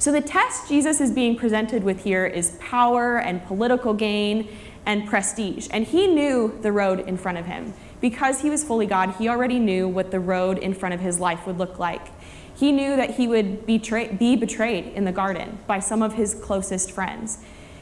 So 0.00 0.10
the 0.10 0.20
test 0.20 0.68
Jesus 0.68 1.00
is 1.00 1.12
being 1.12 1.36
presented 1.36 1.84
with 1.84 2.02
here 2.02 2.26
is 2.26 2.58
power 2.58 3.20
and 3.20 3.46
political 3.46 3.94
gain 3.94 4.48
and 4.84 5.06
prestige. 5.06 5.68
And 5.70 5.86
he 5.86 6.08
knew 6.08 6.58
the 6.60 6.72
road 6.72 6.98
in 6.98 7.16
front 7.16 7.38
of 7.38 7.46
him. 7.46 7.72
Because 8.00 8.40
he 8.40 8.50
was 8.50 8.64
fully 8.64 8.86
God, 8.86 9.14
he 9.18 9.28
already 9.28 9.58
knew 9.58 9.86
what 9.86 10.10
the 10.10 10.20
road 10.20 10.58
in 10.58 10.74
front 10.74 10.94
of 10.94 11.00
his 11.00 11.20
life 11.20 11.46
would 11.46 11.58
look 11.58 11.78
like. 11.78 12.08
He 12.56 12.72
knew 12.72 12.96
that 12.96 13.16
he 13.16 13.26
would 13.26 13.66
betray, 13.66 14.08
be 14.08 14.36
betrayed 14.36 14.86
in 14.94 15.04
the 15.04 15.12
garden 15.12 15.58
by 15.66 15.80
some 15.80 16.02
of 16.02 16.14
his 16.14 16.34
closest 16.34 16.92
friends. 16.92 17.38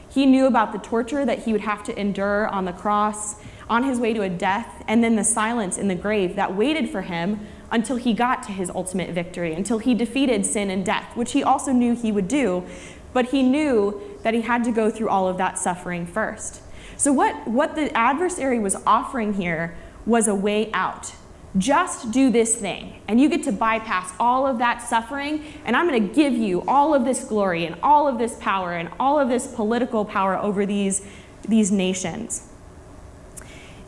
He 0.09 0.25
knew 0.25 0.45
about 0.45 0.71
the 0.71 0.79
torture 0.79 1.25
that 1.25 1.39
he 1.39 1.51
would 1.51 1.61
have 1.61 1.83
to 1.83 1.99
endure 1.99 2.47
on 2.47 2.65
the 2.65 2.73
cross, 2.73 3.35
on 3.69 3.83
his 3.83 3.99
way 3.99 4.13
to 4.13 4.21
a 4.23 4.29
death, 4.29 4.83
and 4.87 5.03
then 5.03 5.15
the 5.15 5.23
silence 5.23 5.77
in 5.77 5.87
the 5.87 5.95
grave 5.95 6.35
that 6.35 6.55
waited 6.55 6.89
for 6.89 7.03
him 7.03 7.45
until 7.71 7.97
he 7.97 8.13
got 8.13 8.41
to 8.43 8.51
his 8.51 8.69
ultimate 8.71 9.11
victory, 9.11 9.53
until 9.53 9.77
he 9.77 9.93
defeated 9.93 10.45
sin 10.45 10.69
and 10.71 10.85
death, 10.85 11.15
which 11.15 11.33
he 11.33 11.43
also 11.43 11.71
knew 11.71 11.93
he 11.93 12.11
would 12.11 12.27
do, 12.27 12.65
but 13.13 13.27
he 13.27 13.43
knew 13.43 14.01
that 14.23 14.33
he 14.33 14.41
had 14.41 14.63
to 14.63 14.71
go 14.71 14.89
through 14.89 15.09
all 15.09 15.27
of 15.27 15.37
that 15.37 15.59
suffering 15.59 16.05
first. 16.05 16.61
So, 16.97 17.13
what, 17.13 17.47
what 17.47 17.75
the 17.75 17.95
adversary 17.95 18.59
was 18.59 18.75
offering 18.85 19.35
here 19.35 19.77
was 20.09 20.27
a 20.27 20.35
way 20.35 20.71
out. 20.73 21.13
Just 21.57 22.11
do 22.11 22.29
this 22.29 22.55
thing, 22.55 23.01
and 23.07 23.19
you 23.19 23.29
get 23.29 23.43
to 23.43 23.51
bypass 23.51 24.13
all 24.19 24.45
of 24.45 24.59
that 24.59 24.81
suffering, 24.81 25.43
and 25.65 25.75
I'm 25.75 25.87
going 25.87 26.07
to 26.07 26.13
give 26.13 26.33
you 26.33 26.63
all 26.67 26.93
of 26.93 27.05
this 27.05 27.23
glory 27.23 27.65
and 27.65 27.75
all 27.81 28.07
of 28.07 28.17
this 28.17 28.37
power 28.39 28.73
and 28.73 28.89
all 28.99 29.19
of 29.19 29.29
this 29.29 29.47
political 29.47 30.05
power 30.05 30.37
over 30.37 30.65
these, 30.65 31.05
these 31.47 31.71
nations. 31.71 32.49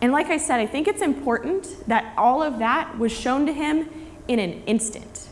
And 0.02 0.12
like 0.12 0.28
I 0.28 0.38
said, 0.38 0.60
I 0.60 0.66
think 0.66 0.88
it's 0.88 1.04
important 1.04 1.88
that 1.88 2.14
all 2.18 2.42
of 2.42 2.58
that 2.60 2.98
was 2.98 3.12
shown 3.12 3.46
to 3.46 3.54
him 3.54 3.90
in 4.28 4.40
an 4.40 4.64
instant. 4.66 5.28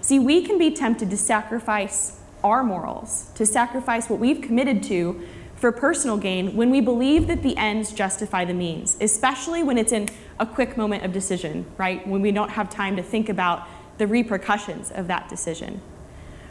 See, 0.00 0.18
we 0.18 0.42
can 0.46 0.56
be 0.56 0.70
tempted 0.70 1.10
to 1.10 1.18
sacrifice 1.18 2.18
our 2.42 2.64
morals, 2.64 3.30
to 3.34 3.44
sacrifice 3.44 4.08
what 4.08 4.18
we've 4.18 4.40
committed 4.40 4.82
to 4.84 5.20
for 5.58 5.72
personal 5.72 6.16
gain 6.16 6.54
when 6.56 6.70
we 6.70 6.80
believe 6.80 7.26
that 7.26 7.42
the 7.42 7.56
ends 7.56 7.92
justify 7.92 8.44
the 8.44 8.54
means, 8.54 8.96
especially 9.00 9.62
when 9.62 9.76
it's 9.76 9.92
in 9.92 10.08
a 10.38 10.46
quick 10.46 10.76
moment 10.76 11.04
of 11.04 11.12
decision, 11.12 11.66
right? 11.76 12.06
When 12.06 12.22
we 12.22 12.30
don't 12.30 12.50
have 12.50 12.70
time 12.70 12.96
to 12.96 13.02
think 13.02 13.28
about 13.28 13.66
the 13.98 14.06
repercussions 14.06 14.92
of 14.92 15.08
that 15.08 15.28
decision. 15.28 15.82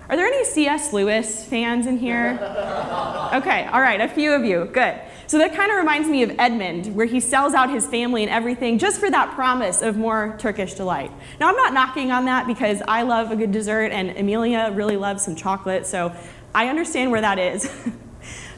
Are 0.09 0.15
there 0.15 0.25
any 0.25 0.43
C.S. 0.45 0.93
Lewis 0.93 1.45
fans 1.45 1.85
in 1.85 1.97
here? 1.97 2.37
Okay, 3.27 3.65
all 3.65 3.81
right, 3.81 3.99
a 3.99 4.07
few 4.07 4.31
of 4.31 4.45
you. 4.45 4.69
Good. 4.71 5.01
So 5.27 5.37
that 5.39 5.53
kind 5.53 5.69
of 5.69 5.77
reminds 5.77 6.07
me 6.07 6.23
of 6.23 6.31
Edmund, 6.39 6.95
where 6.95 7.05
he 7.05 7.19
sells 7.19 7.53
out 7.53 7.69
his 7.69 7.85
family 7.85 8.23
and 8.23 8.31
everything 8.31 8.79
just 8.79 9.01
for 9.01 9.11
that 9.11 9.35
promise 9.35 9.81
of 9.81 9.97
more 9.97 10.37
Turkish 10.39 10.75
delight. 10.75 11.11
Now, 11.37 11.49
I'm 11.49 11.57
not 11.57 11.73
knocking 11.73 12.09
on 12.09 12.23
that 12.25 12.47
because 12.47 12.81
I 12.87 13.01
love 13.01 13.29
a 13.29 13.35
good 13.35 13.51
dessert 13.51 13.91
and 13.91 14.11
Amelia 14.11 14.71
really 14.73 14.95
loves 14.95 15.25
some 15.25 15.35
chocolate, 15.35 15.85
so 15.85 16.15
I 16.55 16.69
understand 16.69 17.11
where 17.11 17.19
that 17.19 17.37
is. 17.37 17.69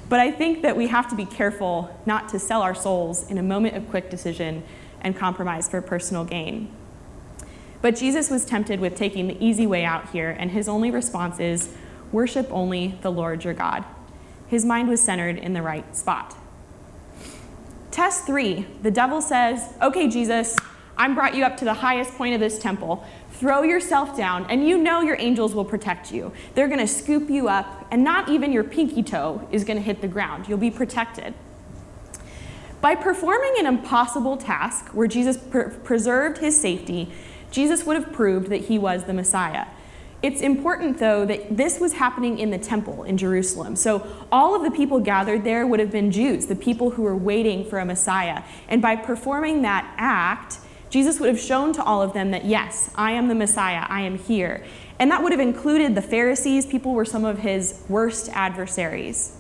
But 0.09 0.19
I 0.19 0.31
think 0.31 0.63
that 0.63 0.75
we 0.75 0.87
have 0.87 1.07
to 1.09 1.15
be 1.15 1.25
careful 1.25 1.95
not 2.05 2.29
to 2.29 2.39
sell 2.39 2.63
our 2.63 2.73
souls 2.73 3.29
in 3.29 3.37
a 3.37 3.43
moment 3.43 3.77
of 3.77 3.87
quick 3.89 4.09
decision 4.09 4.63
and 5.01 5.15
compromise 5.15 5.69
for 5.69 5.81
personal 5.81 6.25
gain. 6.25 6.75
But 7.81 7.95
Jesus 7.95 8.29
was 8.29 8.43
tempted 8.43 8.79
with 8.79 8.95
taking 8.95 9.27
the 9.27 9.37
easy 9.43 9.65
way 9.65 9.85
out 9.85 10.09
here, 10.09 10.31
and 10.31 10.51
his 10.51 10.67
only 10.67 10.91
response 10.91 11.39
is 11.39 11.73
worship 12.11 12.47
only 12.51 12.97
the 13.01 13.11
Lord 13.11 13.43
your 13.43 13.53
God. 13.53 13.85
His 14.47 14.65
mind 14.65 14.89
was 14.89 14.99
centered 14.99 15.37
in 15.37 15.53
the 15.53 15.61
right 15.61 15.95
spot. 15.95 16.35
Test 17.91 18.25
three 18.25 18.65
the 18.81 18.91
devil 18.91 19.21
says, 19.21 19.73
Okay, 19.81 20.09
Jesus, 20.09 20.55
I'm 20.97 21.15
brought 21.15 21.35
you 21.35 21.45
up 21.45 21.55
to 21.57 21.65
the 21.65 21.75
highest 21.75 22.11
point 22.15 22.33
of 22.33 22.39
this 22.39 22.59
temple. 22.59 23.05
Throw 23.39 23.63
yourself 23.63 24.17
down, 24.17 24.45
and 24.49 24.67
you 24.67 24.77
know 24.77 24.99
your 24.99 25.15
angels 25.17 25.55
will 25.55 25.63
protect 25.63 26.11
you. 26.11 26.33
They're 26.55 26.67
going 26.67 26.81
to 26.81 26.87
scoop 26.87 27.29
you 27.29 27.47
up, 27.47 27.87
and 27.89 28.03
not 28.03 28.27
even 28.27 28.51
your 28.51 28.65
pinky 28.65 29.01
toe 29.01 29.47
is 29.49 29.63
going 29.63 29.77
to 29.77 29.81
hit 29.81 30.01
the 30.01 30.09
ground. 30.09 30.49
You'll 30.49 30.57
be 30.57 30.69
protected. 30.69 31.33
By 32.81 32.95
performing 32.95 33.53
an 33.57 33.65
impossible 33.65 34.35
task 34.35 34.87
where 34.89 35.07
Jesus 35.07 35.37
pr- 35.37 35.69
preserved 35.69 36.39
his 36.39 36.59
safety, 36.59 37.13
Jesus 37.49 37.85
would 37.85 37.95
have 37.95 38.11
proved 38.11 38.47
that 38.49 38.65
he 38.65 38.77
was 38.77 39.05
the 39.05 39.13
Messiah. 39.13 39.67
It's 40.21 40.41
important, 40.41 40.97
though, 40.97 41.25
that 41.25 41.55
this 41.55 41.79
was 41.79 41.93
happening 41.93 42.39
in 42.39 42.51
the 42.51 42.57
temple 42.57 43.03
in 43.03 43.17
Jerusalem. 43.17 43.77
So 43.77 44.05
all 44.33 44.53
of 44.53 44.63
the 44.63 44.71
people 44.71 44.99
gathered 44.99 45.45
there 45.45 45.65
would 45.65 45.79
have 45.79 45.91
been 45.91 46.11
Jews, 46.11 46.47
the 46.47 46.57
people 46.57 46.89
who 46.89 47.03
were 47.03 47.15
waiting 47.15 47.63
for 47.63 47.79
a 47.79 47.85
Messiah. 47.85 48.43
And 48.67 48.81
by 48.81 48.97
performing 48.97 49.61
that 49.61 49.89
act, 49.95 50.57
Jesus 50.89 51.19
would 51.19 51.29
have 51.29 51.39
shown 51.39 51.71
to 51.73 51.83
all 51.83 52.01
of 52.01 52.13
them 52.13 52.31
that, 52.31 52.45
yes, 52.45 52.89
I 52.95 53.11
am 53.11 53.27
the 53.27 53.35
Messiah, 53.35 53.85
I 53.87 54.01
am 54.01 54.17
here. 54.17 54.63
And 54.97 55.11
that 55.11 55.21
would 55.21 55.31
have 55.31 55.39
included 55.39 55.95
the 55.95 56.01
Pharisees. 56.01 56.65
People 56.65 56.93
were 56.93 57.05
some 57.05 57.25
of 57.25 57.39
his 57.39 57.81
worst 57.87 58.29
adversaries. 58.33 59.37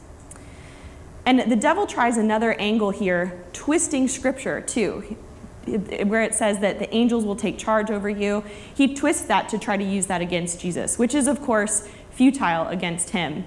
And 1.25 1.51
the 1.51 1.55
devil 1.55 1.85
tries 1.85 2.17
another 2.17 2.53
angle 2.53 2.91
here, 2.91 3.43
twisting 3.51 4.07
scripture 4.07 4.61
too, 4.61 5.17
where 5.65 6.23
it 6.23 6.33
says 6.33 6.59
that 6.59 6.79
the 6.79 6.91
angels 6.93 7.25
will 7.25 7.35
take 7.35 7.57
charge 7.57 7.91
over 7.91 8.09
you. 8.09 8.43
He 8.73 8.95
twists 8.95 9.23
that 9.23 9.49
to 9.49 9.59
try 9.59 9.75
to 9.77 9.83
use 9.83 10.07
that 10.07 10.21
against 10.21 10.59
Jesus, 10.59 10.97
which 10.97 11.13
is, 11.13 11.27
of 11.27 11.41
course, 11.41 11.87
futile 12.11 12.67
against 12.67 13.11
him. 13.11 13.43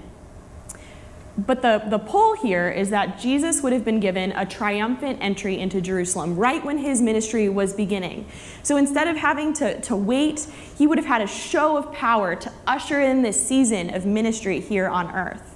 But 1.35 1.63
the, 1.63 1.83
the 1.89 1.97
pull 1.97 2.35
here 2.35 2.69
is 2.69 2.91
that 2.91 3.19
Jesus 3.19 3.63
would 3.63 3.73
have 3.73 3.83
been 3.83 3.99
given 3.99 4.31
a 4.33 4.45
triumphant 4.45 5.17
entry 5.19 5.57
into 5.57 5.81
Jerusalem 5.81 6.35
right 6.35 6.63
when 6.63 6.77
his 6.77 7.01
ministry 7.01 7.49
was 7.49 7.73
beginning. 7.73 8.27
So 8.61 8.77
instead 8.77 9.07
of 9.07 9.17
having 9.17 9.51
to, 9.53 9.81
to 9.81 9.95
wait, 9.95 10.45
he 10.77 10.85
would 10.85 10.99
have 10.99 11.07
had 11.07 11.21
a 11.21 11.27
show 11.27 11.75
of 11.75 11.91
power 11.91 12.35
to 12.35 12.51
usher 12.67 13.01
in 13.01 13.23
this 13.23 13.47
season 13.47 13.95
of 13.95 14.05
ministry 14.05 14.59
here 14.59 14.87
on 14.87 15.09
earth. 15.15 15.49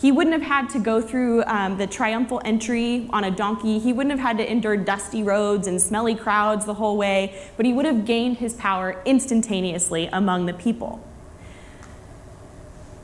He 0.00 0.12
wouldn't 0.12 0.34
have 0.34 0.42
had 0.42 0.68
to 0.70 0.78
go 0.78 1.00
through 1.00 1.42
um, 1.44 1.76
the 1.76 1.86
triumphal 1.88 2.40
entry 2.44 3.08
on 3.10 3.24
a 3.24 3.30
donkey. 3.30 3.80
He 3.80 3.92
wouldn't 3.92 4.10
have 4.12 4.20
had 4.20 4.38
to 4.38 4.48
endure 4.48 4.76
dusty 4.76 5.22
roads 5.22 5.66
and 5.66 5.80
smelly 5.80 6.14
crowds 6.14 6.66
the 6.66 6.74
whole 6.74 6.96
way, 6.96 7.34
but 7.56 7.66
he 7.66 7.72
would 7.72 7.86
have 7.86 8.04
gained 8.04 8.36
his 8.36 8.54
power 8.54 9.00
instantaneously 9.04 10.08
among 10.12 10.46
the 10.46 10.52
people. 10.52 11.02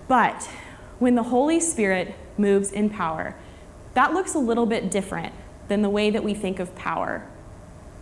But 0.08 0.48
when 1.00 1.16
the 1.16 1.24
Holy 1.24 1.58
Spirit 1.58 2.14
moves 2.38 2.70
in 2.70 2.88
power, 2.88 3.34
that 3.94 4.12
looks 4.12 4.34
a 4.34 4.38
little 4.38 4.66
bit 4.66 4.90
different 4.90 5.34
than 5.66 5.82
the 5.82 5.90
way 5.90 6.10
that 6.10 6.22
we 6.22 6.34
think 6.34 6.60
of 6.60 6.74
power 6.76 7.26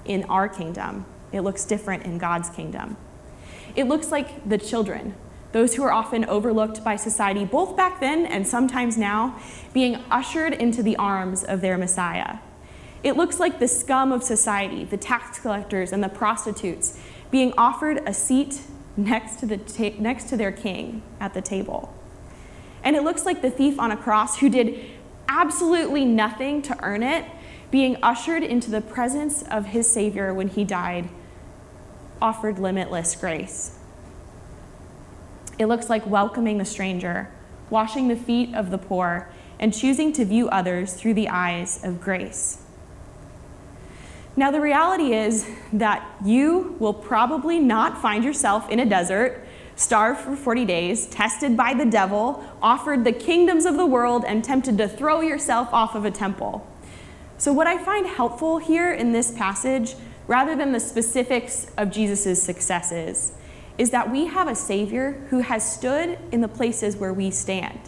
in 0.05 0.25
our 0.25 0.49
kingdom. 0.49 1.07
It 1.33 1.41
looks 1.41 1.65
different 1.65 2.05
in 2.05 2.19
God's 2.19 2.51
kingdom. 2.51 2.97
It 3.77 3.85
looks 3.85 4.11
like 4.11 4.49
the 4.49 4.59
children, 4.59 5.15
those 5.53 5.77
who 5.77 5.83
are 5.85 5.93
often 5.93 6.25
overlooked 6.25 6.83
by 6.83 6.97
society, 6.97 7.45
both 7.45 7.77
back 7.77 8.01
then 8.01 8.27
and 8.27 8.47
sometimes 8.47 8.99
now, 8.99 9.39
being 9.73 10.03
ushered 10.11 10.53
into 10.53 10.83
the 10.83 10.97
arms 10.97 11.45
of 11.45 11.61
their 11.61 11.79
Messiah. 11.79 12.39
It 13.03 13.17
looks 13.17 13.39
like 13.39 13.61
the 13.61 13.69
scum 13.69 14.11
of 14.11 14.25
society, 14.25 14.85
the 14.85 14.97
tax 14.97 15.39
collectors 15.39 15.93
and 15.93 16.03
the 16.03 16.09
prostitutes, 16.09 16.99
being 17.31 17.53
offered 17.57 18.03
a 18.07 18.13
seat 18.13 18.63
next 18.97 19.37
to, 19.37 19.47
the 19.47 19.59
ta- 19.59 19.97
next 20.01 20.29
to 20.31 20.37
their 20.37 20.51
king 20.51 21.03
at 21.21 21.33
the 21.33 21.41
table. 21.41 21.95
And 22.83 22.97
it 22.97 23.03
looks 23.03 23.27
like 23.27 23.43
the 23.43 23.51
thief 23.51 23.79
on 23.79 23.91
a 23.91 23.97
cross 23.97 24.39
who 24.39 24.49
did 24.49 24.79
absolutely 25.29 26.05
nothing 26.05 26.63
to 26.63 26.83
earn 26.83 27.03
it, 27.03 27.25
being 27.71 27.97
ushered 28.03 28.43
into 28.43 28.71
the 28.71 28.81
presence 28.81 29.43
of 29.43 29.67
his 29.67 29.91
Savior 29.91 30.33
when 30.33 30.49
he 30.49 30.65
died, 30.65 31.09
offered 32.21 32.59
limitless 32.59 33.15
grace. 33.15 33.79
It 35.59 35.67
looks 35.67 35.91
like 35.91 36.07
welcoming 36.07 36.59
the 36.59 36.65
stranger, 36.65 37.31
washing 37.69 38.09
the 38.09 38.17
feet 38.17 38.55
of 38.55 38.71
the 38.71 38.79
poor, 38.79 39.29
and 39.59 39.75
choosing 39.75 40.13
to 40.13 40.25
view 40.25 40.49
others 40.49 40.95
through 40.95 41.15
the 41.15 41.29
eyes 41.29 41.83
of 41.83 42.01
grace. 42.01 42.63
Now, 44.37 44.53
the 44.53 44.61
reality 44.61 45.15
is 45.15 45.51
that 45.73 46.09
you 46.25 46.77
will 46.79 46.95
probably 46.95 47.59
not 47.59 48.01
find 48.01 48.23
yourself 48.23 48.71
in 48.71 48.79
a 48.79 48.87
desert 48.87 49.45
starved 49.79 50.19
for 50.19 50.35
40 50.35 50.65
days, 50.65 51.07
tested 51.07 51.57
by 51.57 51.73
the 51.73 51.87
devil, 51.87 52.45
offered 52.61 53.05
the 53.05 53.13
kingdoms 53.13 53.65
of 53.65 53.77
the 53.77 53.87
world, 53.87 54.25
and 54.27 54.43
tempted 54.43 54.77
to 54.77 54.89
throw 54.89 55.21
yourself 55.21 55.73
off 55.73 55.95
of 55.95 56.05
a 56.05 56.11
temple. 56.11 56.67
So, 57.39 57.53
what 57.53 57.69
I 57.69 57.79
find 57.79 58.05
helpful 58.05 58.59
here 58.59 58.93
in 58.93 59.13
this 59.13 59.31
passage, 59.31 59.95
rather 60.27 60.57
than 60.57 60.73
the 60.73 60.81
specifics 60.81 61.69
of 61.79 61.93
Jesus' 61.93 62.43
successes, 62.43 63.33
is 63.79 63.91
that 63.91 64.11
we 64.11 64.27
have 64.27 64.49
a 64.49 64.55
Savior 64.57 65.13
who 65.31 65.39
has 65.39 65.73
stood 65.73 66.19
in 66.33 66.41
the 66.41 66.49
places 66.49 66.97
where 66.97 67.13
we 67.13 67.31
stand. 67.31 67.79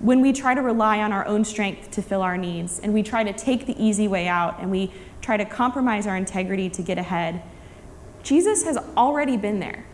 When 0.00 0.20
we 0.20 0.34
try 0.34 0.54
to 0.54 0.60
rely 0.60 1.00
on 1.00 1.14
our 1.14 1.26
own 1.26 1.46
strength 1.46 1.92
to 1.92 2.02
fill 2.02 2.20
our 2.20 2.36
needs, 2.36 2.78
and 2.78 2.92
we 2.92 3.02
try 3.02 3.24
to 3.24 3.32
take 3.32 3.64
the 3.64 3.82
easy 3.82 4.06
way 4.06 4.28
out, 4.28 4.60
and 4.60 4.70
we 4.70 4.92
try 5.22 5.38
to 5.38 5.46
compromise 5.46 6.06
our 6.06 6.16
integrity 6.16 6.68
to 6.68 6.82
get 6.82 6.98
ahead, 6.98 7.42
Jesus 8.22 8.64
has 8.64 8.76
already 8.98 9.38
been 9.38 9.60
there. 9.60 9.86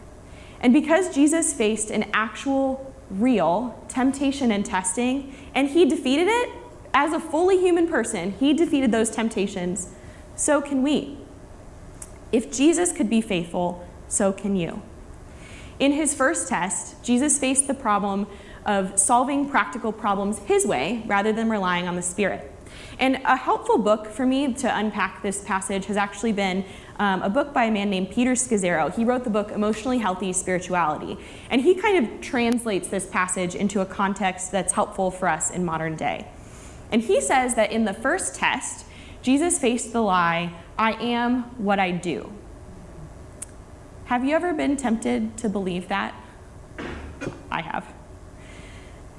And 0.60 0.72
because 0.72 1.14
Jesus 1.14 1.52
faced 1.52 1.90
an 1.90 2.10
actual, 2.12 2.92
real 3.10 3.82
temptation 3.88 4.52
and 4.52 4.64
testing, 4.64 5.34
and 5.54 5.68
he 5.70 5.84
defeated 5.84 6.28
it 6.28 6.50
as 6.92 7.12
a 7.12 7.20
fully 7.20 7.58
human 7.58 7.88
person, 7.88 8.32
he 8.32 8.52
defeated 8.52 8.92
those 8.92 9.10
temptations, 9.10 9.88
so 10.36 10.60
can 10.60 10.82
we. 10.82 11.18
If 12.32 12.52
Jesus 12.52 12.92
could 12.92 13.08
be 13.08 13.20
faithful, 13.20 13.86
so 14.08 14.32
can 14.32 14.56
you. 14.56 14.82
In 15.78 15.92
his 15.92 16.14
first 16.14 16.48
test, 16.48 17.02
Jesus 17.02 17.38
faced 17.38 17.66
the 17.66 17.74
problem 17.74 18.26
of 18.66 18.98
solving 18.98 19.48
practical 19.48 19.92
problems 19.92 20.38
his 20.40 20.66
way 20.66 21.02
rather 21.06 21.32
than 21.32 21.48
relying 21.48 21.88
on 21.88 21.96
the 21.96 22.02
Spirit. 22.02 22.52
And 22.98 23.16
a 23.24 23.36
helpful 23.36 23.78
book 23.78 24.06
for 24.06 24.26
me 24.26 24.52
to 24.54 24.76
unpack 24.76 25.22
this 25.22 25.42
passage 25.42 25.86
has 25.86 25.96
actually 25.96 26.32
been 26.32 26.64
um, 27.00 27.22
a 27.22 27.30
book 27.30 27.54
by 27.54 27.64
a 27.64 27.70
man 27.70 27.88
named 27.88 28.10
Peter 28.10 28.32
Scazzero. 28.32 28.94
He 28.94 29.06
wrote 29.06 29.24
the 29.24 29.30
book 29.30 29.50
Emotionally 29.50 29.98
Healthy 29.98 30.34
Spirituality. 30.34 31.16
And 31.48 31.62
he 31.62 31.74
kind 31.74 32.06
of 32.06 32.20
translates 32.20 32.88
this 32.88 33.06
passage 33.06 33.54
into 33.54 33.80
a 33.80 33.86
context 33.86 34.52
that's 34.52 34.74
helpful 34.74 35.10
for 35.10 35.26
us 35.26 35.50
in 35.50 35.64
modern 35.64 35.96
day. 35.96 36.28
And 36.92 37.00
he 37.00 37.22
says 37.22 37.54
that 37.54 37.72
in 37.72 37.86
the 37.86 37.94
first 37.94 38.34
test, 38.34 38.84
Jesus 39.22 39.58
faced 39.58 39.94
the 39.94 40.02
lie, 40.02 40.52
I 40.78 40.92
am 40.92 41.44
what 41.56 41.78
I 41.78 41.90
do. 41.90 42.30
Have 44.04 44.22
you 44.22 44.34
ever 44.36 44.52
been 44.52 44.76
tempted 44.76 45.38
to 45.38 45.48
believe 45.48 45.88
that? 45.88 46.14
I 47.50 47.62
have. 47.62 47.94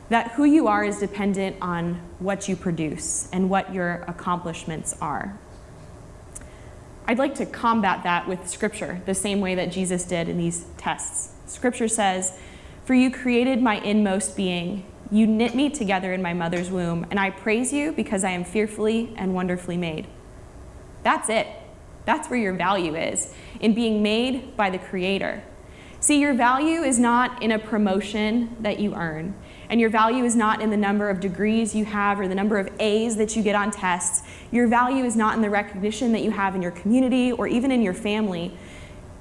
That 0.10 0.34
who 0.34 0.44
you 0.44 0.68
are 0.68 0.84
is 0.84 1.00
dependent 1.00 1.56
on 1.62 1.96
what 2.20 2.48
you 2.48 2.56
produce 2.56 3.28
and 3.34 3.50
what 3.50 3.74
your 3.74 4.04
accomplishments 4.08 4.96
are. 5.02 5.40
I'd 7.08 7.18
like 7.18 7.36
to 7.36 7.46
combat 7.46 8.04
that 8.04 8.28
with 8.28 8.48
Scripture, 8.48 9.02
the 9.06 9.16
same 9.16 9.42
way 9.42 9.56
that 9.56 9.72
Jesus 9.72 10.06
did 10.06 10.30
in 10.30 10.38
these 10.38 10.66
tests. 10.78 11.34
Scripture 11.46 11.88
says, 11.88 12.38
For 12.86 12.94
you 12.94 13.12
created 13.12 13.62
my 13.62 13.76
inmost 13.82 14.38
being. 14.38 14.86
You 15.12 15.28
knit 15.28 15.56
me 15.56 15.70
together 15.70 16.14
in 16.14 16.22
my 16.22 16.34
mother's 16.34 16.70
womb, 16.70 17.06
and 17.10 17.20
I 17.20 17.32
praise 17.32 17.74
you 17.74 17.92
because 17.92 18.24
I 18.24 18.30
am 18.30 18.46
fearfully 18.46 19.14
and 19.18 19.34
wonderfully 19.34 19.76
made. 19.76 20.08
That's 21.04 21.28
it. 21.28 21.48
That's 22.06 22.30
where 22.30 22.40
your 22.40 22.54
value 22.54 22.96
is, 22.96 23.34
in 23.60 23.74
being 23.74 24.02
made 24.02 24.56
by 24.56 24.70
the 24.70 24.80
Creator. 24.80 25.44
See, 26.00 26.20
your 26.20 26.34
value 26.34 26.82
is 26.82 26.98
not 26.98 27.44
in 27.44 27.52
a 27.52 27.60
promotion 27.60 28.56
that 28.62 28.80
you 28.80 28.96
earn. 28.96 29.36
And 29.72 29.80
your 29.80 29.90
value 29.90 30.26
is 30.26 30.36
not 30.36 30.62
in 30.62 30.70
the 30.70 30.76
number 30.76 31.10
of 31.10 31.22
degrees 31.22 31.74
you 31.74 31.86
have 31.86 32.20
or 32.20 32.28
the 32.28 32.36
number 32.36 32.60
of 32.60 32.70
A's 32.82 33.16
that 33.16 33.38
you 33.38 33.42
get 33.42 33.56
on 33.56 33.72
tests. 33.72 34.22
Your 34.52 34.68
value 34.68 35.06
is 35.06 35.16
not 35.16 35.34
in 35.34 35.42
the 35.42 35.50
recognition 35.50 36.12
that 36.12 36.22
you 36.24 36.32
have 36.32 36.56
in 36.56 36.62
your 36.62 36.72
community 36.72 37.32
or 37.32 37.48
even 37.48 37.72
in 37.72 37.82
your 37.82 37.94
family. 37.94 38.52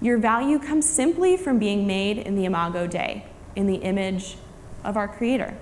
Your 0.00 0.18
value 0.18 0.58
comes 0.58 0.88
simply 0.88 1.36
from 1.36 1.60
being 1.60 1.86
made 1.86 2.18
in 2.18 2.34
the 2.34 2.46
Imago 2.46 2.88
Dei, 2.88 3.24
in 3.54 3.68
the 3.68 3.76
image 3.76 4.38
of 4.82 4.96
our 4.96 5.06
Creator. 5.06 5.56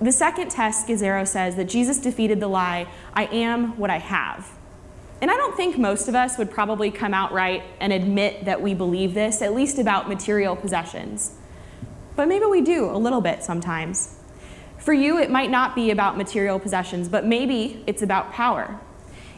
The 0.00 0.10
second 0.10 0.50
test, 0.50 0.88
Scazzero 0.88 1.28
says 1.28 1.54
that 1.54 1.68
Jesus 1.68 1.98
defeated 1.98 2.40
the 2.40 2.48
lie, 2.48 2.88
I 3.14 3.26
am 3.26 3.78
what 3.78 3.88
I 3.88 3.98
have. 3.98 4.50
And 5.20 5.30
I 5.30 5.36
don't 5.36 5.56
think 5.56 5.78
most 5.78 6.08
of 6.08 6.16
us 6.16 6.38
would 6.38 6.50
probably 6.50 6.90
come 6.90 7.14
out 7.14 7.30
right 7.30 7.62
and 7.78 7.92
admit 7.92 8.46
that 8.46 8.60
we 8.60 8.74
believe 8.74 9.14
this, 9.14 9.42
at 9.42 9.54
least 9.54 9.78
about 9.78 10.08
material 10.08 10.56
possessions. 10.56 11.36
But 12.16 12.28
maybe 12.28 12.44
we 12.46 12.60
do 12.60 12.90
a 12.90 12.98
little 12.98 13.20
bit 13.20 13.42
sometimes. 13.42 14.16
For 14.78 14.92
you, 14.92 15.18
it 15.18 15.30
might 15.30 15.50
not 15.50 15.74
be 15.74 15.90
about 15.90 16.16
material 16.16 16.58
possessions, 16.58 17.08
but 17.08 17.24
maybe 17.24 17.84
it's 17.86 18.02
about 18.02 18.32
power. 18.32 18.80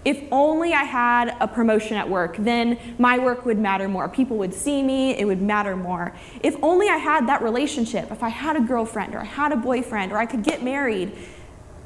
If 0.04 0.22
only 0.30 0.74
I 0.74 0.84
had 0.84 1.34
a 1.40 1.48
promotion 1.48 1.96
at 1.96 2.08
work, 2.08 2.37
then 2.38 2.78
my 2.98 3.18
work 3.18 3.46
would 3.46 3.58
matter 3.58 3.88
more. 3.88 4.08
People 4.08 4.37
would 4.38 4.52
see 4.52 4.82
me, 4.82 5.16
it 5.18 5.24
would 5.24 5.40
matter 5.40 5.76
more. 5.76 6.14
If 6.42 6.56
only 6.62 6.88
I 6.88 6.98
had 6.98 7.26
that 7.28 7.42
relationship, 7.42 8.10
if 8.10 8.22
I 8.22 8.28
had 8.28 8.56
a 8.56 8.60
girlfriend 8.60 9.14
or 9.14 9.20
I 9.20 9.24
had 9.24 9.52
a 9.52 9.56
boyfriend 9.56 10.12
or 10.12 10.18
I 10.18 10.26
could 10.26 10.42
get 10.42 10.62
married, 10.62 11.12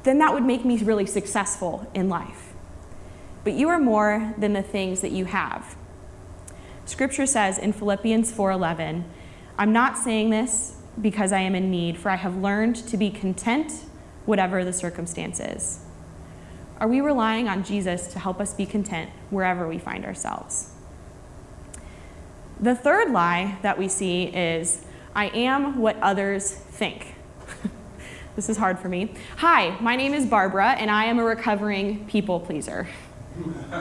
then 0.03 0.17
that 0.19 0.33
would 0.33 0.43
make 0.43 0.65
me 0.65 0.77
really 0.77 1.05
successful 1.05 1.89
in 1.93 2.09
life. 2.09 2.53
But 3.45 3.53
you 3.53 3.69
are 3.69 3.79
more 3.79 4.33
than 4.37 4.51
the 4.51 4.63
things 4.63 4.99
that 5.01 5.11
you 5.11 5.25
have. 5.25 5.75
Scripture 6.85 7.25
says 7.25 7.57
in 7.57 7.71
Philippians 7.71 8.31
4:11, 8.31 9.05
I'm 9.57 9.71
not 9.71 9.97
saying 9.97 10.29
this 10.29 10.75
because 11.01 11.31
I 11.31 11.39
am 11.39 11.55
in 11.55 11.71
need, 11.71 11.97
for 11.97 12.09
I 12.09 12.15
have 12.15 12.37
learned 12.37 12.75
to 12.87 12.97
be 12.97 13.09
content 13.09 13.85
whatever 14.25 14.63
the 14.63 14.73
circumstances. 14.73 15.79
Are 16.79 16.87
we 16.87 17.01
relying 17.01 17.47
on 17.47 17.63
Jesus 17.63 18.07
to 18.07 18.19
help 18.19 18.39
us 18.39 18.53
be 18.53 18.65
content 18.65 19.09
wherever 19.29 19.67
we 19.67 19.77
find 19.77 20.05
ourselves? 20.05 20.71
The 22.59 22.75
third 22.75 23.11
lie 23.11 23.57
that 23.61 23.77
we 23.77 23.87
see 23.87 24.23
is 24.25 24.85
I 25.15 25.27
am 25.27 25.79
what 25.79 25.97
others 25.97 26.51
think. 26.51 27.15
this 28.35 28.49
is 28.49 28.57
hard 28.57 28.79
for 28.79 28.89
me. 28.89 29.13
Hi, 29.37 29.77
my 29.79 29.95
name 29.95 30.13
is 30.13 30.25
Barbara, 30.25 30.71
and 30.71 30.91
I 30.91 31.05
am 31.05 31.19
a 31.19 31.23
recovering 31.23 32.05
people 32.07 32.39
pleaser. 32.39 32.87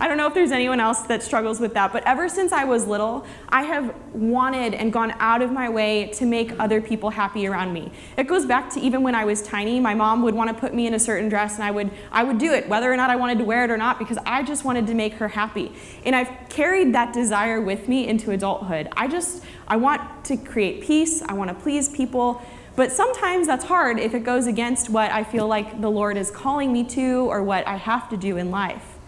I 0.00 0.08
don't 0.08 0.16
know 0.16 0.26
if 0.26 0.34
there's 0.34 0.50
anyone 0.50 0.80
else 0.80 1.02
that 1.02 1.22
struggles 1.22 1.60
with 1.60 1.74
that, 1.74 1.92
but 1.92 2.04
ever 2.04 2.28
since 2.28 2.52
I 2.52 2.64
was 2.64 2.86
little, 2.86 3.24
I 3.48 3.62
have 3.62 3.94
wanted 4.12 4.74
and 4.74 4.92
gone 4.92 5.14
out 5.18 5.42
of 5.42 5.52
my 5.52 5.68
way 5.68 6.08
to 6.14 6.26
make 6.26 6.58
other 6.58 6.80
people 6.80 7.10
happy 7.10 7.46
around 7.46 7.72
me. 7.72 7.92
It 8.16 8.26
goes 8.26 8.44
back 8.44 8.70
to 8.74 8.80
even 8.80 9.02
when 9.02 9.14
I 9.14 9.24
was 9.24 9.42
tiny, 9.42 9.80
my 9.80 9.94
mom 9.94 10.22
would 10.22 10.34
want 10.34 10.50
to 10.50 10.54
put 10.54 10.74
me 10.74 10.86
in 10.86 10.94
a 10.94 10.98
certain 10.98 11.28
dress 11.28 11.54
and 11.54 11.64
I 11.64 11.70
would 11.70 11.90
I 12.12 12.24
would 12.24 12.38
do 12.38 12.52
it 12.52 12.68
whether 12.68 12.92
or 12.92 12.96
not 12.96 13.10
I 13.10 13.16
wanted 13.16 13.38
to 13.38 13.44
wear 13.44 13.64
it 13.64 13.70
or 13.70 13.76
not 13.76 13.98
because 13.98 14.18
I 14.26 14.42
just 14.42 14.64
wanted 14.64 14.86
to 14.88 14.94
make 14.94 15.14
her 15.14 15.28
happy. 15.28 15.72
And 16.04 16.14
I've 16.14 16.30
carried 16.48 16.94
that 16.94 17.12
desire 17.12 17.60
with 17.60 17.88
me 17.88 18.06
into 18.06 18.32
adulthood. 18.32 18.88
I 18.96 19.08
just 19.08 19.44
I 19.68 19.76
want 19.76 20.24
to 20.26 20.36
create 20.36 20.82
peace, 20.82 21.22
I 21.22 21.32
want 21.32 21.48
to 21.48 21.54
please 21.54 21.88
people. 21.88 22.42
But 22.76 22.92
sometimes 22.92 23.46
that's 23.46 23.64
hard 23.64 23.98
if 23.98 24.14
it 24.14 24.22
goes 24.22 24.46
against 24.46 24.90
what 24.90 25.10
I 25.10 25.24
feel 25.24 25.48
like 25.48 25.80
the 25.80 25.90
Lord 25.90 26.18
is 26.18 26.30
calling 26.30 26.72
me 26.72 26.84
to 26.84 27.26
or 27.30 27.42
what 27.42 27.66
I 27.66 27.76
have 27.76 28.10
to 28.10 28.18
do 28.18 28.36
in 28.36 28.50
life. 28.50 28.98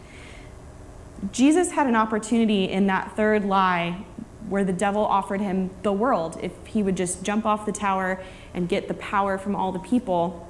Jesus 1.32 1.72
had 1.72 1.86
an 1.86 1.94
opportunity 1.94 2.64
in 2.64 2.86
that 2.86 3.14
third 3.14 3.44
lie 3.44 4.04
where 4.48 4.64
the 4.64 4.72
devil 4.72 5.04
offered 5.04 5.42
him 5.42 5.70
the 5.82 5.92
world 5.92 6.38
if 6.42 6.52
he 6.66 6.82
would 6.82 6.96
just 6.96 7.22
jump 7.22 7.44
off 7.44 7.66
the 7.66 7.72
tower 7.72 8.22
and 8.54 8.68
get 8.68 8.88
the 8.88 8.94
power 8.94 9.36
from 9.36 9.54
all 9.54 9.70
the 9.70 9.78
people. 9.80 10.48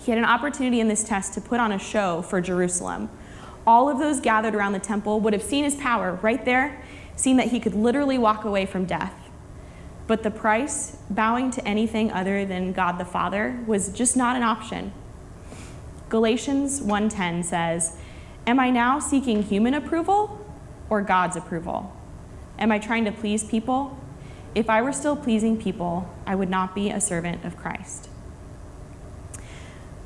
He 0.00 0.12
had 0.12 0.18
an 0.18 0.24
opportunity 0.24 0.78
in 0.78 0.86
this 0.86 1.02
test 1.02 1.34
to 1.34 1.40
put 1.40 1.58
on 1.58 1.72
a 1.72 1.78
show 1.78 2.22
for 2.22 2.40
Jerusalem. 2.40 3.10
All 3.66 3.88
of 3.88 3.98
those 3.98 4.20
gathered 4.20 4.54
around 4.54 4.74
the 4.74 4.78
temple 4.78 5.18
would 5.20 5.32
have 5.32 5.42
seen 5.42 5.64
his 5.64 5.74
power 5.74 6.20
right 6.22 6.44
there, 6.44 6.84
seen 7.16 7.36
that 7.38 7.48
he 7.48 7.58
could 7.58 7.74
literally 7.74 8.18
walk 8.18 8.44
away 8.44 8.66
from 8.66 8.84
death. 8.84 9.23
But 10.06 10.22
the 10.22 10.30
price, 10.30 10.98
bowing 11.08 11.50
to 11.52 11.66
anything 11.66 12.12
other 12.12 12.44
than 12.44 12.72
God 12.72 12.98
the 12.98 13.04
Father, 13.04 13.62
was 13.66 13.88
just 13.88 14.16
not 14.16 14.36
an 14.36 14.42
option. 14.42 14.92
Galatians 16.10 16.82
1:10 16.82 17.42
says, 17.42 17.96
"Am 18.46 18.60
I 18.60 18.70
now 18.70 18.98
seeking 18.98 19.42
human 19.42 19.72
approval 19.72 20.38
or 20.90 21.00
God's 21.00 21.36
approval? 21.36 21.92
Am 22.58 22.70
I 22.70 22.78
trying 22.78 23.04
to 23.06 23.12
please 23.12 23.42
people? 23.44 23.96
If 24.54 24.68
I 24.68 24.82
were 24.82 24.92
still 24.92 25.16
pleasing 25.16 25.56
people, 25.56 26.06
I 26.26 26.34
would 26.34 26.50
not 26.50 26.74
be 26.74 26.90
a 26.90 27.00
servant 27.00 27.44
of 27.44 27.56
Christ." 27.56 28.08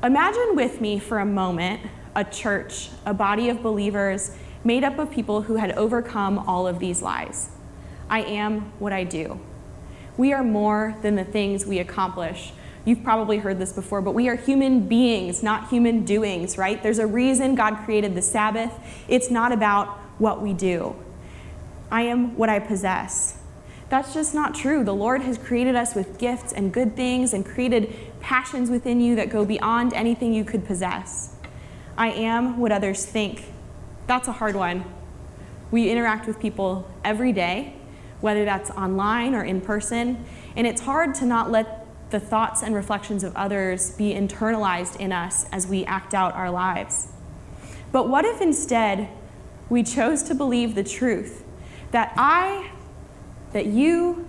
Imagine 0.01 0.55
with 0.55 0.79
me 0.79 0.97
for 0.97 1.19
a 1.19 1.25
moment 1.25 1.81
a 2.15 2.23
church, 2.23 2.89
a 3.05 3.13
body 3.13 3.49
of 3.49 3.61
believers 3.61 4.31
made 4.63 4.83
up 4.83 4.97
of 4.97 5.11
people 5.11 5.43
who 5.43 5.55
had 5.55 5.71
overcome 5.73 6.39
all 6.47 6.65
of 6.67 6.79
these 6.79 7.01
lies. 7.01 7.49
I 8.09 8.21
am 8.21 8.71
what 8.79 8.93
I 8.93 9.03
do. 9.03 9.39
We 10.19 10.33
are 10.33 10.43
more 10.43 10.97
than 11.01 11.15
the 11.15 11.23
things 11.23 11.65
we 11.65 11.79
accomplish. 11.79 12.51
You've 12.83 13.05
probably 13.05 13.37
heard 13.37 13.57
this 13.57 13.71
before, 13.71 14.01
but 14.01 14.11
we 14.11 14.27
are 14.27 14.35
human 14.35 14.85
beings, 14.85 15.41
not 15.41 15.69
human 15.69 16.03
doings, 16.03 16.57
right? 16.57 16.83
There's 16.83 16.99
a 16.99 17.07
reason 17.07 17.55
God 17.55 17.77
created 17.85 18.15
the 18.15 18.21
Sabbath. 18.21 18.73
It's 19.07 19.31
not 19.31 19.53
about 19.53 19.87
what 20.17 20.41
we 20.41 20.51
do. 20.51 20.93
I 21.89 22.01
am 22.01 22.35
what 22.35 22.49
I 22.49 22.59
possess. 22.59 23.37
That's 23.87 24.13
just 24.13 24.35
not 24.35 24.53
true. 24.53 24.83
The 24.83 24.93
Lord 24.93 25.21
has 25.21 25.37
created 25.37 25.77
us 25.77 25.95
with 25.95 26.17
gifts 26.17 26.51
and 26.51 26.73
good 26.73 26.97
things 26.97 27.33
and 27.33 27.45
created 27.45 27.95
passions 28.19 28.69
within 28.69 28.99
you 28.99 29.15
that 29.15 29.29
go 29.29 29.45
beyond 29.45 29.93
anything 29.93 30.33
you 30.33 30.43
could 30.43 30.65
possess. 30.65 31.33
I 31.97 32.09
am 32.11 32.57
what 32.57 32.73
others 32.73 33.05
think. 33.05 33.45
That's 34.05 34.27
a 34.27 34.33
hard 34.33 34.57
one. 34.57 34.83
We 35.71 35.89
interact 35.89 36.27
with 36.27 36.41
people 36.41 36.91
every 37.05 37.31
day, 37.31 37.78
whether 38.21 38.45
that's 38.45 38.69
online 38.71 39.33
or 39.33 39.43
in 39.43 39.61
person. 39.61 40.25
And 40.55 40.67
it's 40.67 40.81
hard 40.81 41.15
to 41.15 41.25
not 41.25 41.51
let 41.51 41.85
the 42.09 42.19
thoughts 42.19 42.63
and 42.63 42.73
reflections 42.73 43.23
of 43.23 43.35
others 43.35 43.91
be 43.91 44.13
internalized 44.13 44.95
in 44.97 45.11
us 45.11 45.45
as 45.51 45.67
we 45.67 45.85
act 45.85 46.13
out 46.13 46.33
our 46.33 46.49
lives. 46.49 47.09
But 47.91 48.09
what 48.09 48.25
if 48.25 48.41
instead 48.41 49.09
we 49.69 49.83
chose 49.83 50.23
to 50.23 50.35
believe 50.35 50.75
the 50.75 50.83
truth 50.83 51.43
that 51.91 52.13
I, 52.17 52.71
that 53.53 53.67
you, 53.67 54.27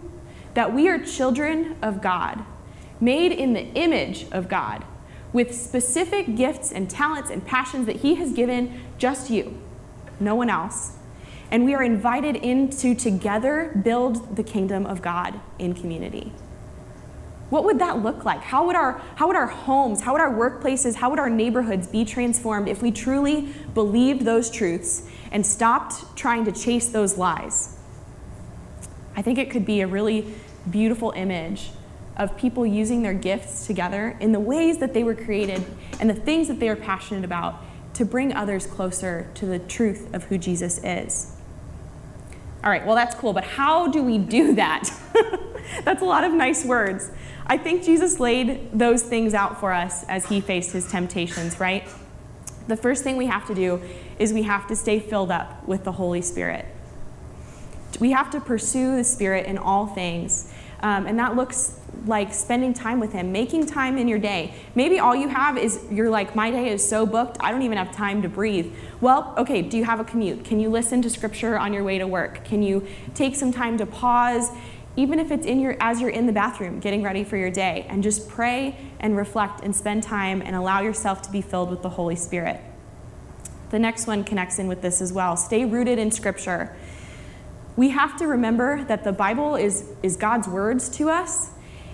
that 0.55 0.75
we 0.75 0.89
are 0.89 0.99
children 0.99 1.77
of 1.83 2.03
God, 2.03 2.45
made 3.01 3.33
in 3.33 3.55
the 3.55 3.67
image 3.75 4.27
of 4.31 4.49
God, 4.49 4.85
with 5.33 5.55
specific 5.55 6.37
gifts 6.37 6.73
and 6.73 6.91
talents 6.91 7.31
and 7.31 7.45
passions 7.47 7.87
that 7.87 7.97
He 7.97 8.17
has 8.17 8.33
given 8.33 8.81
just 8.99 9.31
you, 9.31 9.59
no 10.19 10.35
one 10.35 10.51
else 10.51 10.97
and 11.51 11.65
we 11.65 11.75
are 11.75 11.83
invited 11.83 12.37
into 12.37 12.95
together 12.95 13.81
build 13.83 14.37
the 14.37 14.43
kingdom 14.43 14.87
of 14.87 15.03
God 15.03 15.41
in 15.59 15.75
community. 15.75 16.33
What 17.51 17.65
would 17.65 17.81
that 17.81 18.01
look 18.03 18.25
like? 18.25 18.41
How 18.41 18.65
would, 18.67 18.77
our, 18.77 19.03
how 19.17 19.27
would 19.27 19.35
our 19.35 19.49
homes, 19.49 20.03
how 20.03 20.13
would 20.13 20.21
our 20.21 20.33
workplaces, 20.33 20.95
how 20.95 21.11
would 21.11 21.19
our 21.19 21.29
neighborhoods 21.29 21.89
be 21.89 22.05
transformed 22.05 22.69
if 22.69 22.81
we 22.81 22.93
truly 22.93 23.53
believed 23.75 24.25
those 24.25 24.51
truths 24.51 25.09
and 25.33 25.45
stopped 25.45 26.17
trying 26.17 26.45
to 26.45 26.53
chase 26.53 26.89
those 26.89 27.19
lies? 27.19 27.77
I 29.17 29.23
think 29.23 29.39
it 29.39 29.51
could 29.51 29.67
be 29.67 29.81
a 29.81 29.89
really 29.89 30.33
beautiful 30.71 31.11
image 31.17 31.71
of 32.17 32.37
people 32.37 32.65
using 32.65 33.03
their 33.03 33.15
gifts 33.15 33.67
together 33.67 34.17
in 34.21 34.31
the 34.31 34.41
ways 34.41 34.79
that 34.79 34.95
they 34.95 35.03
were 35.03 35.15
created 35.15 35.65
and 35.99 36.09
the 36.09 36.15
things 36.15 36.47
that 36.47 36.61
they 36.61 36.69
are 36.69 36.77
passionate 36.77 37.25
about 37.25 37.61
to 37.95 38.05
bring 38.05 38.33
others 38.33 38.67
closer 38.67 39.29
to 39.35 39.47
the 39.47 39.59
truth 39.59 40.15
of 40.15 40.25
who 40.25 40.39
Jesus 40.39 40.79
is. 40.85 41.33
All 42.63 42.71
right, 42.71 42.85
well, 42.85 42.95
that's 42.95 43.15
cool, 43.15 43.33
but 43.33 43.45
how 43.45 43.89
do 43.89 44.03
we 44.03 44.19
do 44.19 44.55
that? 44.57 44.91
that's 45.85 46.03
a 46.03 46.05
lot 46.05 46.25
of 46.25 46.33
nice 46.33 46.65
words. 46.65 47.11
I 47.47 47.57
think 47.57 47.85
Jesus 47.85 48.21
laid 48.21 48.79
those 48.79 49.03
things 49.03 49.33
out 49.33 49.59
for 49.59 49.73
us 49.73 50.05
as 50.05 50.27
he 50.27 50.41
faced 50.41 50.73
his 50.73 50.91
temptations, 50.91 51.59
right? 51.59 51.89
The 52.69 52.77
first 52.77 53.03
thing 53.03 53.17
we 53.17 53.27
have 53.27 53.47
to 53.47 53.55
do 53.55 53.81
is 54.19 54.33
we 54.33 54.43
have 54.43 54.69
to 54.69 54.77
stay 54.77 55.01
filled 55.01 55.31
up 55.31 55.67
with 55.67 55.85
the 55.85 55.93
Holy 55.93 56.21
Spirit. 56.21 56.67
We 57.99 58.13
have 58.13 58.31
to 58.31 58.41
pursue 58.41 58.97
the 58.97 59.05
Spirit 59.05 59.47
in 59.47 59.59
all 59.59 59.87
things. 59.87 60.53
Um, 60.83 61.07
and 61.07 61.19
that 61.19 61.37
looks 61.37 61.81
like 62.07 62.33
spending 62.33 62.73
time 62.73 63.01
with 63.01 63.13
Him, 63.13 63.33
making 63.33 63.67
time 63.67 63.99
in 63.99 64.09
your 64.09 64.19
day. 64.19 64.55
Maybe 64.75 64.99
all 64.99 65.15
you 65.15 65.29
have 65.29 65.59
is 65.59 65.85
you're 65.91 66.11
like, 66.11 66.35
my 66.35 66.51
day 66.51 66.71
is 66.71 66.87
so 66.87 67.07
booked, 67.07 67.37
I 67.41 67.51
don't 67.51 67.63
even 67.63 67.79
have 67.79 67.93
time 67.93 68.23
to 68.23 68.29
breathe. 68.29 68.73
Well, 69.01 69.35
okay, 69.37 69.63
do 69.63 69.77
you 69.77 69.85
have 69.85 70.01
a 70.01 70.05
commute? 70.05 70.45
Can 70.45 70.61
you 70.61 70.71
listen 70.71 71.03
to 71.03 71.11
scripture 71.11 71.59
on 71.59 71.73
your 71.73 71.85
way 71.85 71.99
to 71.99 72.07
work? 72.07 72.45
Can 72.45 72.63
you 72.63 72.87
take 73.15 73.35
some 73.35 73.53
time 73.53 73.77
to 73.79 73.87
pause, 73.87 74.51
even 74.97 75.19
if 75.19 75.31
it's 75.31 75.47
in 75.47 75.61
your 75.61 75.77
as 75.81 76.01
you're 76.01 76.11
in 76.11 76.27
the 76.27 76.33
bathroom 76.33 76.81
getting 76.81 77.03
ready 77.03 77.25
for 77.25 77.37
your 77.37 77.51
day, 77.51 77.87
and 77.89 78.03
just 78.03 78.29
pray 78.29 78.77
and 78.99 79.17
reflect 79.17 79.63
and 79.63 79.75
spend 79.75 80.03
time 80.03 80.43
and 80.43 80.57
allow 80.57 80.81
yourself 80.81 81.23
to 81.23 81.31
be 81.31 81.41
filled 81.41 81.71
with 81.71 81.83
the 81.83 81.91
Holy 81.91 82.17
Spirit. 82.17 82.61
The 83.71 83.79
next 83.79 84.07
one 84.07 84.25
connects 84.25 84.59
in 84.59 84.67
with 84.67 84.83
this 84.83 85.01
as 85.01 85.13
well. 85.13 85.37
Stay 85.37 85.65
rooted 85.65 85.99
in 85.99 86.11
scripture. 86.11 86.75
We 87.77 87.91
have 87.91 88.17
to 88.19 88.27
remember 88.27 88.85
that 88.85 89.05
the 89.05 89.13
Bible 89.13 89.55
is, 89.55 89.85
is 90.03 90.17
God's 90.17 90.49
words 90.49 90.89
to 90.91 91.09
us, 91.09 91.51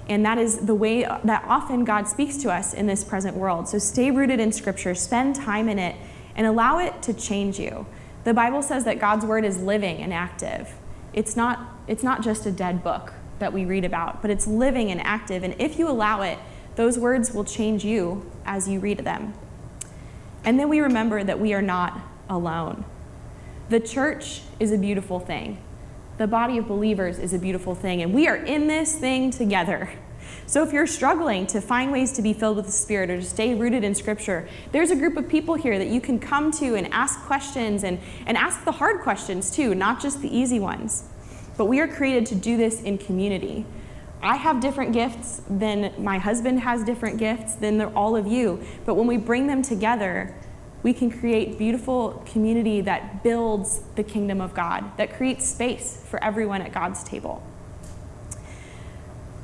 and 0.08 0.24
that 0.24 0.38
is 0.38 0.58
the 0.58 0.74
way 0.74 1.02
that 1.02 1.44
often 1.46 1.84
God 1.84 2.06
speaks 2.06 2.36
to 2.38 2.52
us 2.52 2.72
in 2.72 2.86
this 2.86 3.02
present 3.02 3.36
world. 3.36 3.68
So 3.68 3.78
stay 3.78 4.10
rooted 4.10 4.38
in 4.38 4.52
Scripture, 4.52 4.94
spend 4.94 5.34
time 5.34 5.68
in 5.68 5.78
it, 5.78 5.96
and 6.36 6.46
allow 6.46 6.78
it 6.78 7.02
to 7.02 7.14
change 7.14 7.58
you. 7.58 7.86
The 8.24 8.34
Bible 8.34 8.62
says 8.62 8.84
that 8.84 9.00
God's 9.00 9.24
word 9.24 9.44
is 9.44 9.58
living 9.58 9.98
and 9.98 10.12
active. 10.12 10.74
It's 11.12 11.36
not, 11.36 11.76
it's 11.88 12.02
not 12.02 12.22
just 12.22 12.46
a 12.46 12.52
dead 12.52 12.84
book 12.84 13.12
that 13.38 13.52
we 13.52 13.64
read 13.64 13.84
about, 13.84 14.22
but 14.22 14.30
it's 14.30 14.46
living 14.46 14.90
and 14.90 15.00
active. 15.00 15.42
And 15.42 15.54
if 15.58 15.78
you 15.78 15.88
allow 15.88 16.22
it, 16.22 16.38
those 16.76 16.98
words 16.98 17.32
will 17.32 17.44
change 17.44 17.84
you 17.84 18.30
as 18.44 18.68
you 18.68 18.80
read 18.80 18.98
them. 18.98 19.34
And 20.44 20.60
then 20.60 20.68
we 20.68 20.80
remember 20.80 21.24
that 21.24 21.40
we 21.40 21.52
are 21.54 21.62
not 21.62 22.00
alone. 22.28 22.84
The 23.68 23.80
church 23.80 24.42
is 24.60 24.70
a 24.70 24.78
beautiful 24.78 25.18
thing 25.18 25.58
the 26.18 26.26
body 26.26 26.58
of 26.58 26.66
believers 26.66 27.18
is 27.18 27.34
a 27.34 27.38
beautiful 27.38 27.74
thing, 27.74 28.02
and 28.02 28.12
we 28.12 28.26
are 28.26 28.36
in 28.36 28.66
this 28.66 28.94
thing 28.96 29.30
together. 29.30 29.90
So 30.46 30.62
if 30.62 30.72
you're 30.72 30.86
struggling 30.86 31.46
to 31.48 31.60
find 31.60 31.90
ways 31.90 32.12
to 32.12 32.22
be 32.22 32.32
filled 32.32 32.56
with 32.56 32.66
the 32.66 32.72
Spirit 32.72 33.10
or 33.10 33.16
to 33.16 33.24
stay 33.24 33.54
rooted 33.54 33.82
in 33.82 33.94
Scripture, 33.94 34.48
there's 34.70 34.90
a 34.90 34.96
group 34.96 35.16
of 35.16 35.28
people 35.28 35.56
here 35.56 35.78
that 35.78 35.88
you 35.88 36.00
can 36.00 36.20
come 36.20 36.52
to 36.52 36.76
and 36.76 36.86
ask 36.92 37.20
questions 37.22 37.82
and, 37.82 37.98
and 38.26 38.36
ask 38.36 38.64
the 38.64 38.72
hard 38.72 39.00
questions 39.02 39.50
too, 39.50 39.74
not 39.74 40.00
just 40.00 40.22
the 40.22 40.34
easy 40.34 40.60
ones. 40.60 41.04
But 41.56 41.64
we 41.64 41.80
are 41.80 41.88
created 41.88 42.26
to 42.26 42.34
do 42.36 42.56
this 42.56 42.80
in 42.82 42.96
community. 42.98 43.66
I 44.22 44.36
have 44.36 44.60
different 44.60 44.92
gifts 44.92 45.42
than 45.48 45.92
my 45.98 46.18
husband 46.18 46.60
has 46.60 46.84
different 46.84 47.18
gifts 47.18 47.56
than 47.56 47.80
all 47.80 48.16
of 48.16 48.26
you. 48.26 48.62
But 48.84 48.94
when 48.94 49.06
we 49.06 49.16
bring 49.16 49.46
them 49.46 49.62
together, 49.62 50.34
we 50.86 50.92
can 50.92 51.10
create 51.10 51.58
beautiful 51.58 52.22
community 52.26 52.80
that 52.80 53.24
builds 53.24 53.80
the 53.96 54.04
kingdom 54.04 54.40
of 54.40 54.54
God, 54.54 54.96
that 54.98 55.12
creates 55.12 55.44
space 55.44 56.00
for 56.08 56.22
everyone 56.22 56.62
at 56.62 56.72
God's 56.72 57.02
table. 57.02 57.42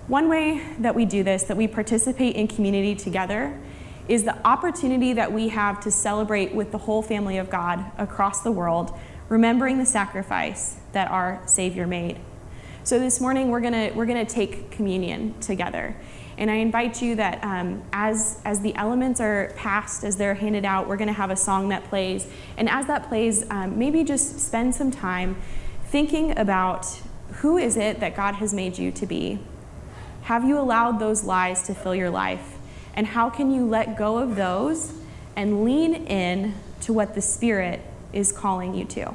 One 0.06 0.28
way 0.28 0.64
that 0.78 0.94
we 0.94 1.04
do 1.04 1.24
this, 1.24 1.42
that 1.42 1.56
we 1.56 1.66
participate 1.66 2.36
in 2.36 2.46
community 2.46 2.94
together, 2.94 3.60
is 4.06 4.22
the 4.22 4.38
opportunity 4.46 5.14
that 5.14 5.32
we 5.32 5.48
have 5.48 5.80
to 5.80 5.90
celebrate 5.90 6.54
with 6.54 6.70
the 6.70 6.78
whole 6.78 7.02
family 7.02 7.38
of 7.38 7.50
God 7.50 7.90
across 7.98 8.42
the 8.42 8.52
world, 8.52 8.96
remembering 9.28 9.78
the 9.78 9.86
sacrifice 9.86 10.76
that 10.92 11.10
our 11.10 11.42
Savior 11.46 11.88
made. 11.88 12.20
So 12.84 13.00
this 13.00 13.20
morning 13.20 13.48
we're 13.48 13.58
gonna 13.58 13.90
we're 13.96 14.06
gonna 14.06 14.24
take 14.24 14.70
communion 14.70 15.40
together, 15.40 15.96
and 16.42 16.50
I 16.50 16.56
invite 16.56 17.00
you 17.00 17.14
that 17.14 17.38
um, 17.44 17.84
as 17.92 18.40
as 18.44 18.62
the 18.62 18.74
elements 18.74 19.20
are 19.20 19.52
passed, 19.54 20.02
as 20.02 20.16
they're 20.16 20.34
handed 20.34 20.64
out, 20.64 20.88
we're 20.88 20.96
gonna 20.96 21.12
have 21.12 21.30
a 21.30 21.36
song 21.36 21.68
that 21.68 21.84
plays, 21.84 22.26
and 22.56 22.68
as 22.68 22.88
that 22.88 23.08
plays, 23.08 23.48
um, 23.48 23.78
maybe 23.78 24.02
just 24.02 24.40
spend 24.40 24.74
some 24.74 24.90
time 24.90 25.36
thinking 25.84 26.36
about 26.36 27.00
who 27.34 27.58
is 27.58 27.76
it 27.76 28.00
that 28.00 28.16
God 28.16 28.34
has 28.34 28.52
made 28.52 28.76
you 28.76 28.90
to 28.90 29.06
be. 29.06 29.38
Have 30.22 30.42
you 30.42 30.58
allowed 30.58 30.98
those 30.98 31.22
lies 31.22 31.62
to 31.68 31.76
fill 31.76 31.94
your 31.94 32.10
life, 32.10 32.58
and 32.92 33.06
how 33.06 33.30
can 33.30 33.52
you 33.52 33.64
let 33.64 33.96
go 33.96 34.18
of 34.18 34.34
those 34.34 34.94
and 35.36 35.64
lean 35.64 35.94
in 35.94 36.56
to 36.80 36.92
what 36.92 37.14
the 37.14 37.22
Spirit 37.22 37.82
is 38.12 38.32
calling 38.32 38.74
you 38.74 38.84
to? 38.86 39.14